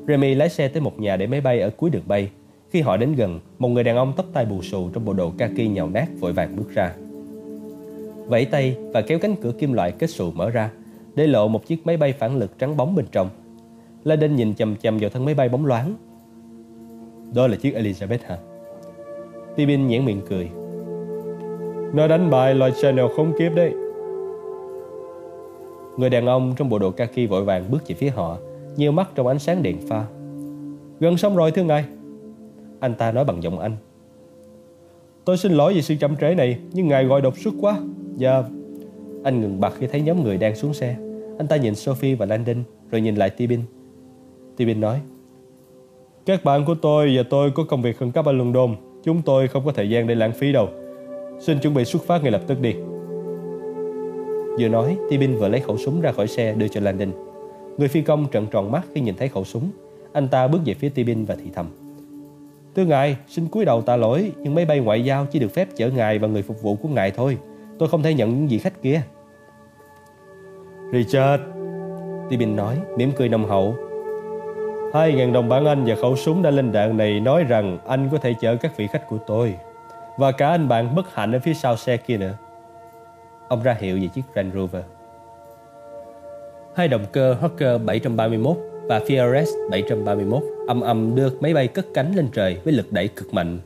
[0.08, 2.30] Remy lái xe tới một nhà để máy bay ở cuối đường bay.
[2.74, 5.32] Khi họ đến gần, một người đàn ông tóc tai bù xù trong bộ đồ
[5.38, 6.92] kaki nhàu nát vội vàng bước ra.
[8.26, 10.70] Vẫy tay và kéo cánh cửa kim loại kết xù mở ra,
[11.14, 13.28] để lộ một chiếc máy bay phản lực trắng bóng bên trong.
[14.04, 15.94] Laden nhìn chầm chầm vào thân máy bay bóng loáng.
[17.34, 18.38] Đó là chiếc Elizabeth hả?
[19.56, 20.48] Tibin nhãn miệng cười.
[21.94, 23.72] Nó đánh bại loại Chanel không kiếp đấy.
[25.96, 28.38] Người đàn ông trong bộ đồ kaki vội vàng bước về phía họ,
[28.76, 30.04] nhiều mắt trong ánh sáng đèn pha.
[31.00, 31.84] Gần xong rồi thưa ngài.
[32.84, 33.76] Anh ta nói bằng giọng Anh.
[35.24, 37.78] Tôi xin lỗi vì sự chậm trễ này, nhưng ngài gọi đột xuất quá.
[38.16, 38.42] Dạ.
[39.24, 40.96] Anh ngừng bặt khi thấy nhóm người đang xuống xe.
[41.38, 42.56] Anh ta nhìn Sophie và Landon,
[42.90, 43.60] rồi nhìn lại Tibin.
[44.56, 45.00] Tibin nói.
[46.26, 48.76] Các bạn của tôi và tôi có công việc khẩn cấp ở London.
[49.04, 50.68] Chúng tôi không có thời gian để lãng phí đâu.
[51.40, 52.74] Xin chuẩn bị xuất phát ngay lập tức đi.
[54.58, 57.12] Vừa nói, Tibin vừa lấy khẩu súng ra khỏi xe đưa cho Landon.
[57.78, 59.70] Người phi công trợn tròn mắt khi nhìn thấy khẩu súng.
[60.12, 61.66] Anh ta bước về phía Tibin và thì thầm.
[62.76, 65.68] Thưa ngài, xin cúi đầu tạ lỗi, nhưng máy bay ngoại giao chỉ được phép
[65.76, 67.38] chở ngài và người phục vụ của ngài thôi.
[67.78, 69.02] Tôi không thể nhận những vị khách kia.
[70.92, 71.42] Richard,
[72.30, 73.74] Tibin nói, mỉm cười nồng hậu.
[74.94, 78.08] Hai ngàn đồng bảng Anh và khẩu súng đã lên đạn này nói rằng anh
[78.12, 79.54] có thể chở các vị khách của tôi.
[80.16, 82.34] Và cả anh bạn bất hạnh ở phía sau xe kia nữa
[83.48, 84.82] Ông ra hiệu về chiếc Range Rover
[86.74, 88.56] Hai động cơ Hawker 731
[88.86, 93.08] và FRS 731 âm âm đưa máy bay cất cánh lên trời với lực đẩy
[93.08, 93.58] cực mạnh.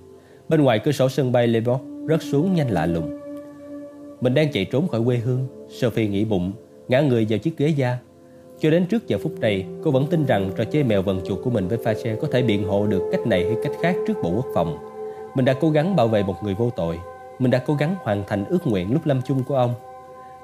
[0.48, 3.18] Bên ngoài cửa sổ sân bay Lebok rớt xuống nhanh lạ lùng.
[4.20, 6.52] Mình đang chạy trốn khỏi quê hương, Sophie nghĩ bụng,
[6.88, 7.98] ngã người vào chiếc ghế da.
[8.60, 11.38] Cho đến trước giờ phút này, cô vẫn tin rằng trò chơi mèo vần chuột
[11.44, 14.22] của mình với Fache có thể biện hộ được cách này hay cách khác trước
[14.22, 14.78] Bộ Quốc phòng.
[15.34, 16.98] Mình đã cố gắng bảo vệ một người vô tội.
[17.38, 19.74] Mình đã cố gắng hoàn thành ước nguyện lúc lâm chung của ông.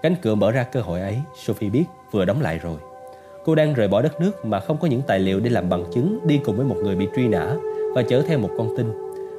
[0.02, 2.76] Cánh cửa mở ra cơ hội ấy, Sophie biết vừa đóng lại rồi.
[3.44, 5.84] Cô đang rời bỏ đất nước mà không có những tài liệu để làm bằng
[5.94, 7.56] chứng đi cùng với một người bị truy nã
[7.94, 8.86] và chở theo một con tin.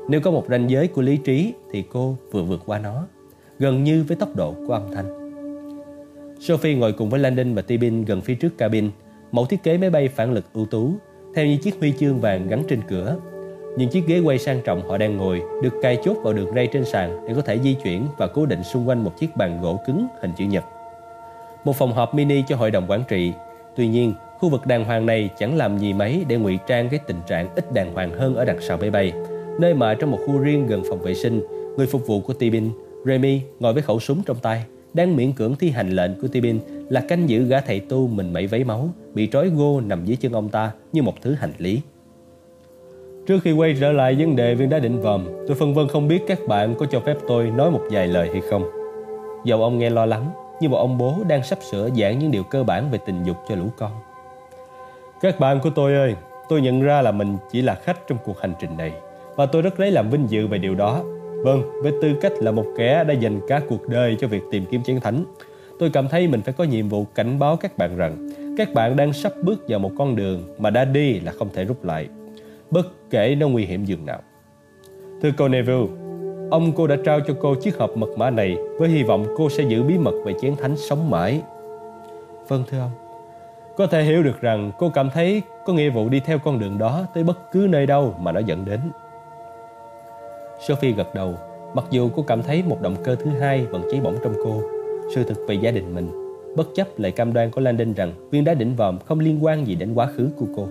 [0.09, 3.07] Nếu có một ranh giới của lý trí thì cô vừa vượt qua nó,
[3.59, 5.25] gần như với tốc độ của âm thanh.
[6.39, 8.89] Sophie ngồi cùng với Landon và Tibin gần phía trước cabin,
[9.31, 10.91] mẫu thiết kế máy bay phản lực ưu tú,
[11.35, 13.15] theo như chiếc huy chương vàng gắn trên cửa.
[13.77, 16.67] Những chiếc ghế quay sang trọng họ đang ngồi được cài chốt vào đường ray
[16.67, 19.61] trên sàn để có thể di chuyển và cố định xung quanh một chiếc bàn
[19.61, 20.63] gỗ cứng hình chữ nhật.
[21.63, 23.33] Một phòng họp mini cho hội đồng quản trị.
[23.75, 26.99] Tuy nhiên, khu vực đàng hoàng này chẳng làm gì mấy để ngụy trang cái
[27.07, 29.13] tình trạng ít đàng hoàng hơn ở đằng sau máy bay,
[29.59, 31.41] nơi mà trong một khu riêng gần phòng vệ sinh,
[31.77, 32.69] người phục vụ của Tibin,
[33.05, 36.59] Remy ngồi với khẩu súng trong tay, đang miễn cưỡng thi hành lệnh của Tibin
[36.89, 40.17] là canh giữ gã thầy tu mình mẩy váy máu, bị trói gô nằm dưới
[40.17, 41.81] chân ông ta như một thứ hành lý.
[43.27, 46.07] Trước khi quay trở lại vấn đề viên đá định vòm, tôi phân vân không
[46.07, 48.63] biết các bạn có cho phép tôi nói một vài lời hay không.
[49.45, 50.29] Dầu ông nghe lo lắng,
[50.59, 53.37] như một ông bố đang sắp sửa giảng những điều cơ bản về tình dục
[53.49, 53.91] cho lũ con.
[55.21, 56.15] Các bạn của tôi ơi,
[56.49, 58.93] tôi nhận ra là mình chỉ là khách trong cuộc hành trình này
[59.35, 61.03] và tôi rất lấy làm vinh dự về điều đó.
[61.43, 64.65] Vâng, với tư cách là một kẻ đã dành cả cuộc đời cho việc tìm
[64.65, 65.25] kiếm chiến thánh,
[65.79, 68.95] tôi cảm thấy mình phải có nhiệm vụ cảnh báo các bạn rằng các bạn
[68.95, 72.07] đang sắp bước vào một con đường mà đã đi là không thể rút lại,
[72.71, 74.19] bất kể nó nguy hiểm dường nào.
[75.21, 75.87] Thưa cô Neville,
[76.51, 79.49] Ông cô đã trao cho cô chiếc hộp mật mã này với hy vọng cô
[79.49, 81.41] sẽ giữ bí mật về chén thánh sống mãi.
[82.47, 82.91] Vâng thưa ông.
[83.77, 86.77] Có thể hiểu được rằng cô cảm thấy có nghĩa vụ đi theo con đường
[86.77, 88.79] đó tới bất cứ nơi đâu mà nó dẫn đến.
[90.67, 91.33] Sophie gật đầu,
[91.73, 94.61] mặc dù cô cảm thấy một động cơ thứ hai vẫn cháy bỏng trong cô,
[95.15, 96.09] sự thực về gia đình mình,
[96.55, 99.67] bất chấp lời cam đoan của Landon rằng viên đá đỉnh vòm không liên quan
[99.67, 100.67] gì đến quá khứ của cô.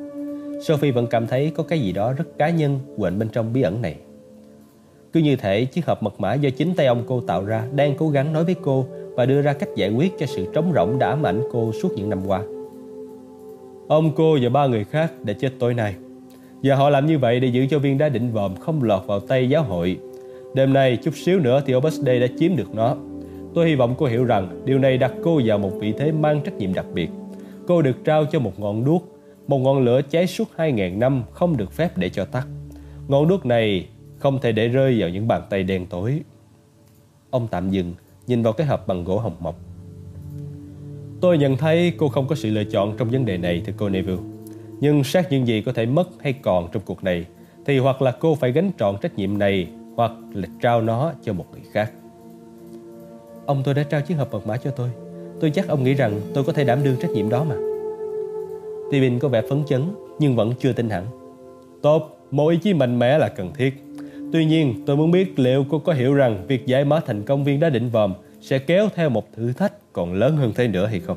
[0.63, 3.63] Sophie vẫn cảm thấy có cái gì đó rất cá nhân quện bên trong bí
[3.63, 3.97] ẩn này.
[5.15, 7.95] Cứ như thể chiếc hộp mật mã do chính tay ông cô tạo ra đang
[7.95, 8.87] cố gắng nói với cô
[9.17, 11.93] và đưa ra cách giải quyết cho sự trống rỗng đã ám ảnh cô suốt
[11.97, 12.43] những năm qua.
[13.89, 15.95] Ông cô và ba người khác đã chết tối nay.
[16.63, 19.21] Và họ làm như vậy để giữ cho viên đá định vòm không lọt vào
[19.21, 19.99] tay giáo hội.
[20.55, 22.97] Đêm nay chút xíu nữa thì Opus Dei đã chiếm được nó.
[23.55, 26.41] Tôi hy vọng cô hiểu rằng điều này đặt cô vào một vị thế mang
[26.45, 27.11] trách nhiệm đặc biệt.
[27.67, 31.57] Cô được trao cho một ngọn đuốc, một ngọn lửa cháy suốt 2.000 năm không
[31.57, 32.47] được phép để cho tắt.
[33.09, 33.87] Ngọn đuốc này
[34.25, 36.21] không thể để rơi vào những bàn tay đen tối.
[37.31, 37.95] Ông tạm dừng,
[38.27, 39.61] nhìn vào cái hộp bằng gỗ hồng mộc.
[41.21, 43.89] Tôi nhận thấy cô không có sự lựa chọn trong vấn đề này thưa cô
[43.89, 44.23] Neville.
[44.81, 47.27] Nhưng sát những gì có thể mất hay còn trong cuộc này
[47.67, 51.33] thì hoặc là cô phải gánh trọn trách nhiệm này hoặc là trao nó cho
[51.33, 51.93] một người khác.
[53.47, 54.91] Ông tôi đã trao chiếc hộp mật mã cho tôi.
[55.41, 57.57] Tôi chắc ông nghĩ rằng tôi có thể đảm đương trách nhiệm đó mà.
[58.89, 59.83] Steven có vẻ phấn chấn
[60.19, 61.07] nhưng vẫn chưa tin hẳn.
[61.83, 63.85] Tốt, một ý chí mạnh mẽ là cần thiết.
[64.35, 67.45] Tuy nhiên, tôi muốn biết liệu cô có hiểu rằng việc giải mã thành công
[67.45, 70.87] viên đá định vòm sẽ kéo theo một thử thách còn lớn hơn thế nữa
[70.87, 71.17] hay không?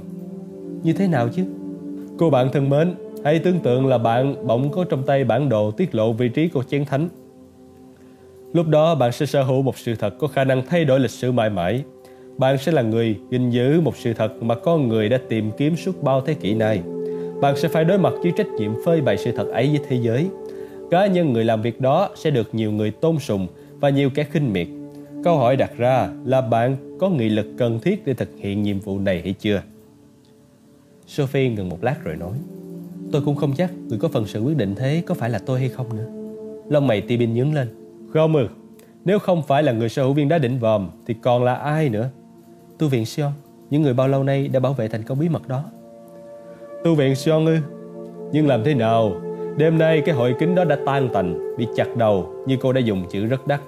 [0.84, 1.43] Như thế nào chứ?
[2.18, 5.72] Cô bạn thân mến, hãy tưởng tượng là bạn bỗng có trong tay bản đồ
[5.72, 7.09] tiết lộ vị trí của chén thánh.
[8.53, 11.11] Lúc đó bạn sẽ sở hữu một sự thật có khả năng thay đổi lịch
[11.11, 11.84] sử mãi mãi.
[12.38, 15.76] Bạn sẽ là người gìn giữ một sự thật mà con người đã tìm kiếm
[15.76, 16.82] suốt bao thế kỷ nay.
[17.41, 19.99] Bạn sẽ phải đối mặt với trách nhiệm phơi bày sự thật ấy với thế
[20.01, 20.28] giới
[20.91, 23.47] cá nhân người làm việc đó sẽ được nhiều người tôn sùng
[23.79, 24.67] và nhiều kẻ khinh miệt.
[25.23, 28.79] Câu hỏi đặt ra là bạn có nghị lực cần thiết để thực hiện nhiệm
[28.79, 29.61] vụ này hay chưa?
[31.07, 32.38] Sophie ngừng một lát rồi nói
[33.11, 35.59] Tôi cũng không chắc người có phần sự quyết định thế có phải là tôi
[35.59, 36.07] hay không nữa.
[36.69, 37.67] Lông mày Tibin nhướng lên.
[38.13, 38.47] Không ừ,
[39.05, 41.89] nếu không phải là người sở hữu viên đá đỉnh vòm thì còn là ai
[41.89, 42.09] nữa?
[42.77, 43.31] Tu viện Sion,
[43.69, 45.63] những người bao lâu nay đã bảo vệ thành công bí mật đó.
[46.83, 47.57] Tu viện Sion ư?
[48.31, 49.21] Nhưng làm thế nào
[49.58, 52.80] Đêm nay cái hội kính đó đã tan tành, bị chặt đầu như cô đã
[52.80, 53.62] dùng chữ rất đắt.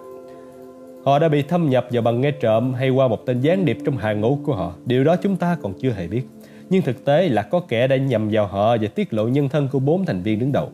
[1.04, 3.78] Họ đã bị thâm nhập vào bằng nghe trộm hay qua một tên gián điệp
[3.86, 4.74] trong hàng ngũ của họ.
[4.86, 6.22] Điều đó chúng ta còn chưa hề biết.
[6.70, 9.68] Nhưng thực tế là có kẻ đã nhầm vào họ và tiết lộ nhân thân
[9.72, 10.70] của bốn thành viên đứng đầu.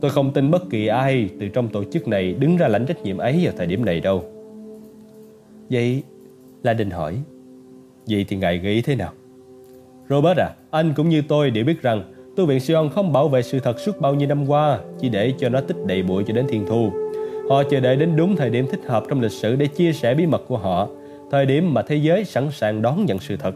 [0.00, 3.02] Tôi không tin bất kỳ ai từ trong tổ chức này đứng ra lãnh trách
[3.02, 4.24] nhiệm ấy vào thời điểm này đâu.
[5.70, 6.02] Vậy
[6.62, 7.14] La Đình hỏi
[8.08, 9.12] Vậy thì ngài nghĩ thế nào?
[10.08, 12.02] Robert à, anh cũng như tôi đều biết rằng
[12.40, 15.34] Tu viện Sion không bảo vệ sự thật suốt bao nhiêu năm qua chỉ để
[15.38, 16.90] cho nó tích đầy bụi cho đến thiên thu.
[17.50, 20.14] Họ chờ đợi đến đúng thời điểm thích hợp trong lịch sử để chia sẻ
[20.14, 20.88] bí mật của họ,
[21.30, 23.54] thời điểm mà thế giới sẵn sàng đón nhận sự thật.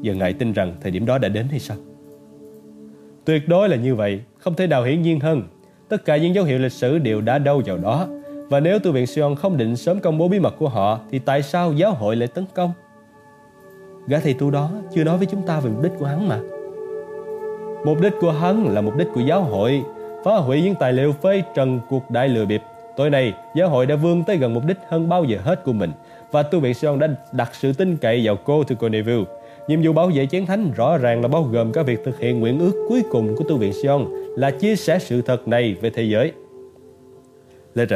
[0.00, 1.76] Giờ ngài tin rằng thời điểm đó đã đến hay sao?
[3.24, 5.42] Tuyệt đối là như vậy, không thể nào hiển nhiên hơn.
[5.88, 8.06] Tất cả những dấu hiệu lịch sử đều đã đâu vào đó.
[8.48, 11.18] Và nếu tu viện Sion không định sớm công bố bí mật của họ, thì
[11.18, 12.72] tại sao giáo hội lại tấn công?
[14.06, 16.40] Gã thầy tu đó chưa nói với chúng ta về mục đích của hắn mà.
[17.86, 19.82] Mục đích của hắn là mục đích của giáo hội,
[20.24, 22.62] phá hủy những tài liệu phê trần cuộc đại lừa bịp.
[22.96, 25.72] Tối nay, giáo hội đã vươn tới gần mục đích hơn bao giờ hết của
[25.72, 25.90] mình
[26.32, 29.24] và tu viện Sion đã đặt sự tin cậy vào cô từ Neville
[29.68, 32.40] Nhiệm vụ bảo vệ chiến thánh rõ ràng là bao gồm cả việc thực hiện
[32.40, 34.06] nguyện ước cuối cùng của tu viện Sion
[34.36, 36.32] là chia sẻ sự thật này về thế giới.
[37.74, 37.86] Lê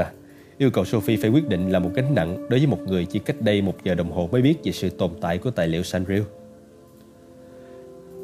[0.58, 3.18] yêu cầu Sophie phải quyết định là một gánh nặng đối với một người chỉ
[3.18, 5.82] cách đây một giờ đồng hồ mới biết về sự tồn tại của tài liệu
[5.82, 6.20] Sanrio.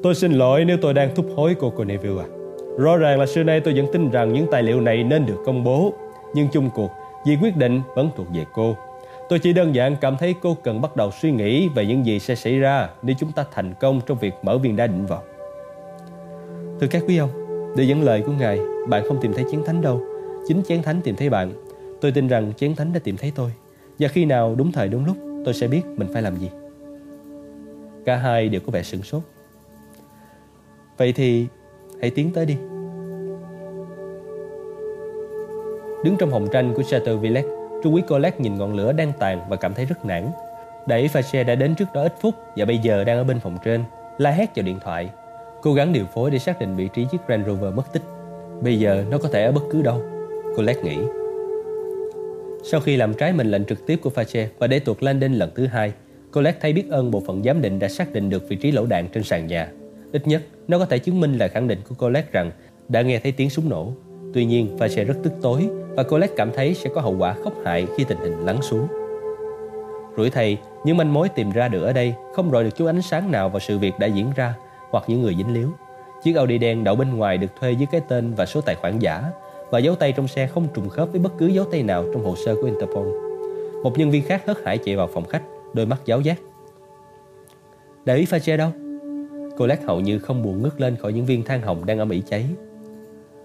[0.03, 2.27] Tôi xin lỗi nếu tôi đang thúc hối cô Conneville à.
[2.79, 5.43] Rõ ràng là xưa nay tôi vẫn tin rằng những tài liệu này nên được
[5.47, 5.93] công bố,
[6.35, 6.91] nhưng chung cuộc,
[7.27, 8.77] vì quyết định vẫn thuộc về cô.
[9.29, 12.19] Tôi chỉ đơn giản cảm thấy cô cần bắt đầu suy nghĩ về những gì
[12.19, 15.25] sẽ xảy ra nếu chúng ta thành công trong việc mở viên đá định vọng.
[16.81, 17.31] Thưa các quý ông,
[17.77, 20.01] để dẫn lời của Ngài, bạn không tìm thấy chiến thánh đâu.
[20.49, 21.53] Chính chiến thánh tìm thấy bạn.
[22.01, 23.51] Tôi tin rằng chiến thánh đã tìm thấy tôi.
[23.99, 26.51] Và khi nào đúng thời đúng lúc, tôi sẽ biết mình phải làm gì.
[28.05, 29.23] Cả hai đều có vẻ sửng sốt.
[30.97, 31.47] Vậy thì
[32.01, 32.57] hãy tiến tới đi.
[36.05, 37.49] Đứng trong hồng tranh của Chateau Villette,
[37.83, 40.31] Trung úy Colette nhìn ngọn lửa đang tàn và cảm thấy rất nản.
[40.87, 43.59] Đẩy Fache đã đến trước đó ít phút và bây giờ đang ở bên phòng
[43.65, 43.85] trên,
[44.19, 45.11] la hét vào điện thoại.
[45.63, 48.03] Cố gắng điều phối để xác định vị trí chiếc Range Rover mất tích.
[48.63, 50.03] Bây giờ nó có thể ở bất cứ đâu,
[50.57, 50.99] Colette nghĩ.
[52.65, 55.51] Sau khi làm trái mệnh lệnh trực tiếp của Fache và để tuột landing lần
[55.55, 55.93] thứ hai,
[56.33, 58.87] Colette thấy biết ơn bộ phận giám định đã xác định được vị trí lỗ
[58.87, 59.69] đạn trên sàn nhà.
[60.13, 62.51] Ít nhất, nó có thể chứng minh là khẳng định của Colette rằng
[62.89, 63.93] đã nghe thấy tiếng súng nổ.
[64.35, 67.35] Tuy nhiên, Pha Fache rất tức tối và Colette cảm thấy sẽ có hậu quả
[67.45, 68.87] khốc hại khi tình hình lắng xuống.
[70.17, 73.03] Rủi thầy, những manh mối tìm ra được ở đây không rọi được chút ánh
[73.03, 74.55] sáng nào vào sự việc đã diễn ra
[74.91, 75.71] hoặc những người dính líu.
[76.23, 78.99] Chiếc Audi đen đậu bên ngoài được thuê dưới cái tên và số tài khoản
[78.99, 79.25] giả
[79.71, 82.25] và dấu tay trong xe không trùng khớp với bất cứ dấu tay nào trong
[82.25, 83.09] hồ sơ của Interpol.
[83.83, 85.43] Một nhân viên khác hớt hải chạy vào phòng khách,
[85.73, 86.39] đôi mắt giáo giác.
[88.05, 88.71] Đại úy Fache đâu?
[89.57, 92.23] Colette hầu như không buồn ngước lên khỏi những viên than hồng đang ở Mỹ
[92.27, 92.47] cháy.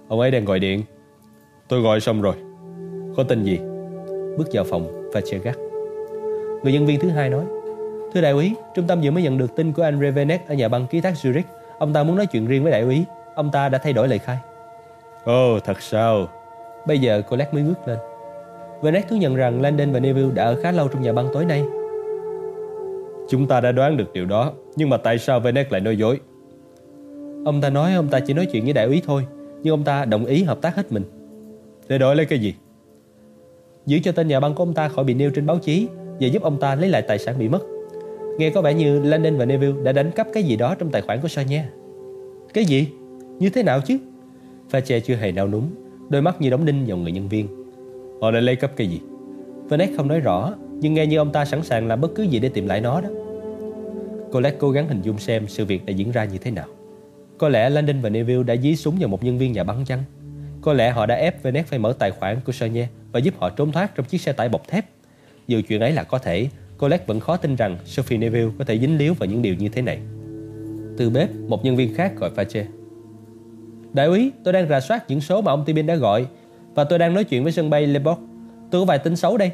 [0.07, 0.83] Ông ấy đang gọi điện,
[1.71, 2.35] Tôi gọi xong rồi
[3.17, 3.59] Có tin gì
[4.37, 5.55] Bước vào phòng và che gắt
[6.63, 7.45] Người nhân viên thứ hai nói
[8.13, 10.67] Thưa đại úy, trung tâm vừa mới nhận được tin của anh Revenet ở nhà
[10.67, 11.43] băng ký thác Zurich.
[11.77, 13.03] Ông ta muốn nói chuyện riêng với đại úy.
[13.35, 14.37] Ông ta đã thay đổi lời khai.
[15.23, 16.27] Ồ, oh, thật sao?
[16.87, 17.97] Bây giờ Colette mới ngước lên.
[18.81, 21.45] Venet thú nhận rằng Landon và Neville đã ở khá lâu trong nhà băng tối
[21.45, 21.63] nay.
[23.29, 26.19] Chúng ta đã đoán được điều đó, nhưng mà tại sao Venet lại nói dối?
[27.45, 29.25] Ông ta nói ông ta chỉ nói chuyện với đại úy thôi,
[29.63, 31.03] nhưng ông ta đồng ý hợp tác hết mình.
[31.87, 32.53] Để đổi lấy cái gì?
[33.85, 35.87] Giữ cho tên nhà băng của ông ta khỏi bị nêu trên báo chí
[36.19, 37.61] và giúp ông ta lấy lại tài sản bị mất.
[38.37, 41.01] Nghe có vẻ như Landon và Neville đã đánh cắp cái gì đó trong tài
[41.01, 41.61] khoản của Sonia.
[42.53, 42.87] Cái gì?
[43.39, 43.97] Như thế nào chứ?
[44.71, 45.67] Fache chưa hề nao núng,
[46.09, 47.47] đôi mắt như đóng đinh vào người nhân viên.
[48.21, 49.01] Họ đã lấy cắp cái gì?
[49.69, 52.39] Vanek không nói rõ, nhưng nghe như ông ta sẵn sàng làm bất cứ gì
[52.39, 53.09] để tìm lại nó đó.
[54.31, 56.67] Colette cố gắng hình dung xem sự việc đã diễn ra như thế nào.
[57.37, 60.03] Có lẽ Landon và Neville đã dí súng vào một nhân viên nhà bắn chăng?
[60.61, 63.49] Có lẽ họ đã ép Venet phải mở tài khoản của Sonia và giúp họ
[63.49, 64.85] trốn thoát trong chiếc xe tải bọc thép.
[65.47, 68.79] Dù chuyện ấy là có thể, Colette vẫn khó tin rằng Sophie Neville có thể
[68.79, 69.99] dính líu vào những điều như thế này.
[70.97, 72.63] Từ bếp, một nhân viên khác gọi Fache.
[73.93, 76.25] Đại úy, tôi đang rà soát những số mà ông Tibin đã gọi
[76.73, 78.19] và tôi đang nói chuyện với sân bay Lebok.
[78.71, 79.51] Tôi có vài tin xấu đây.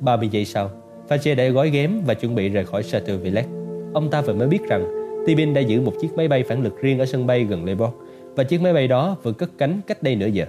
[0.00, 0.70] 30 giây sau,
[1.08, 3.61] Fache đã gói ghém và chuẩn bị rời khỏi Chateau Villette.
[3.92, 4.84] Ông ta vừa mới biết rằng
[5.26, 7.94] Tibin đã giữ một chiếc máy bay phản lực riêng ở sân bay gần Lebok
[8.36, 10.46] và chiếc máy bay đó vừa cất cánh cách đây nửa giờ.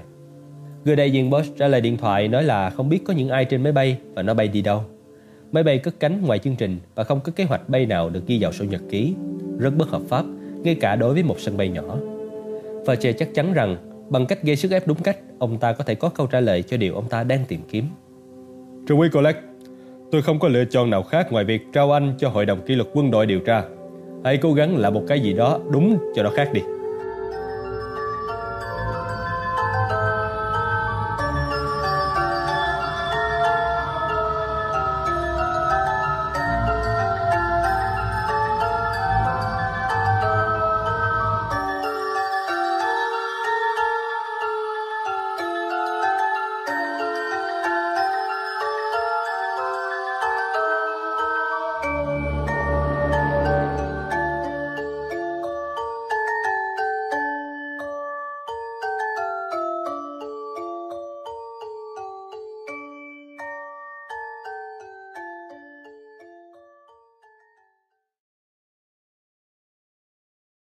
[0.85, 3.45] Người đại diện Bosch trả lời điện thoại nói là không biết có những ai
[3.45, 4.81] trên máy bay và nó bay đi đâu.
[5.51, 8.27] Máy bay cất cánh ngoài chương trình và không có kế hoạch bay nào được
[8.27, 9.13] ghi vào sổ nhật ký.
[9.59, 10.25] Rất bất hợp pháp,
[10.63, 11.97] ngay cả đối với một sân bay nhỏ.
[12.85, 13.77] Và Fache chắc chắn rằng
[14.09, 16.61] bằng cách gây sức ép đúng cách, ông ta có thể có câu trả lời
[16.61, 17.85] cho điều ông ta đang tìm kiếm.
[18.87, 19.41] Trung úy Colette,
[20.14, 22.76] tôi không có lựa chọn nào khác ngoài việc trao anh cho Hội đồng kỷ
[22.76, 23.64] luật quân đội điều tra.
[24.24, 26.61] Hãy cố gắng làm một cái gì đó đúng cho nó khác đi.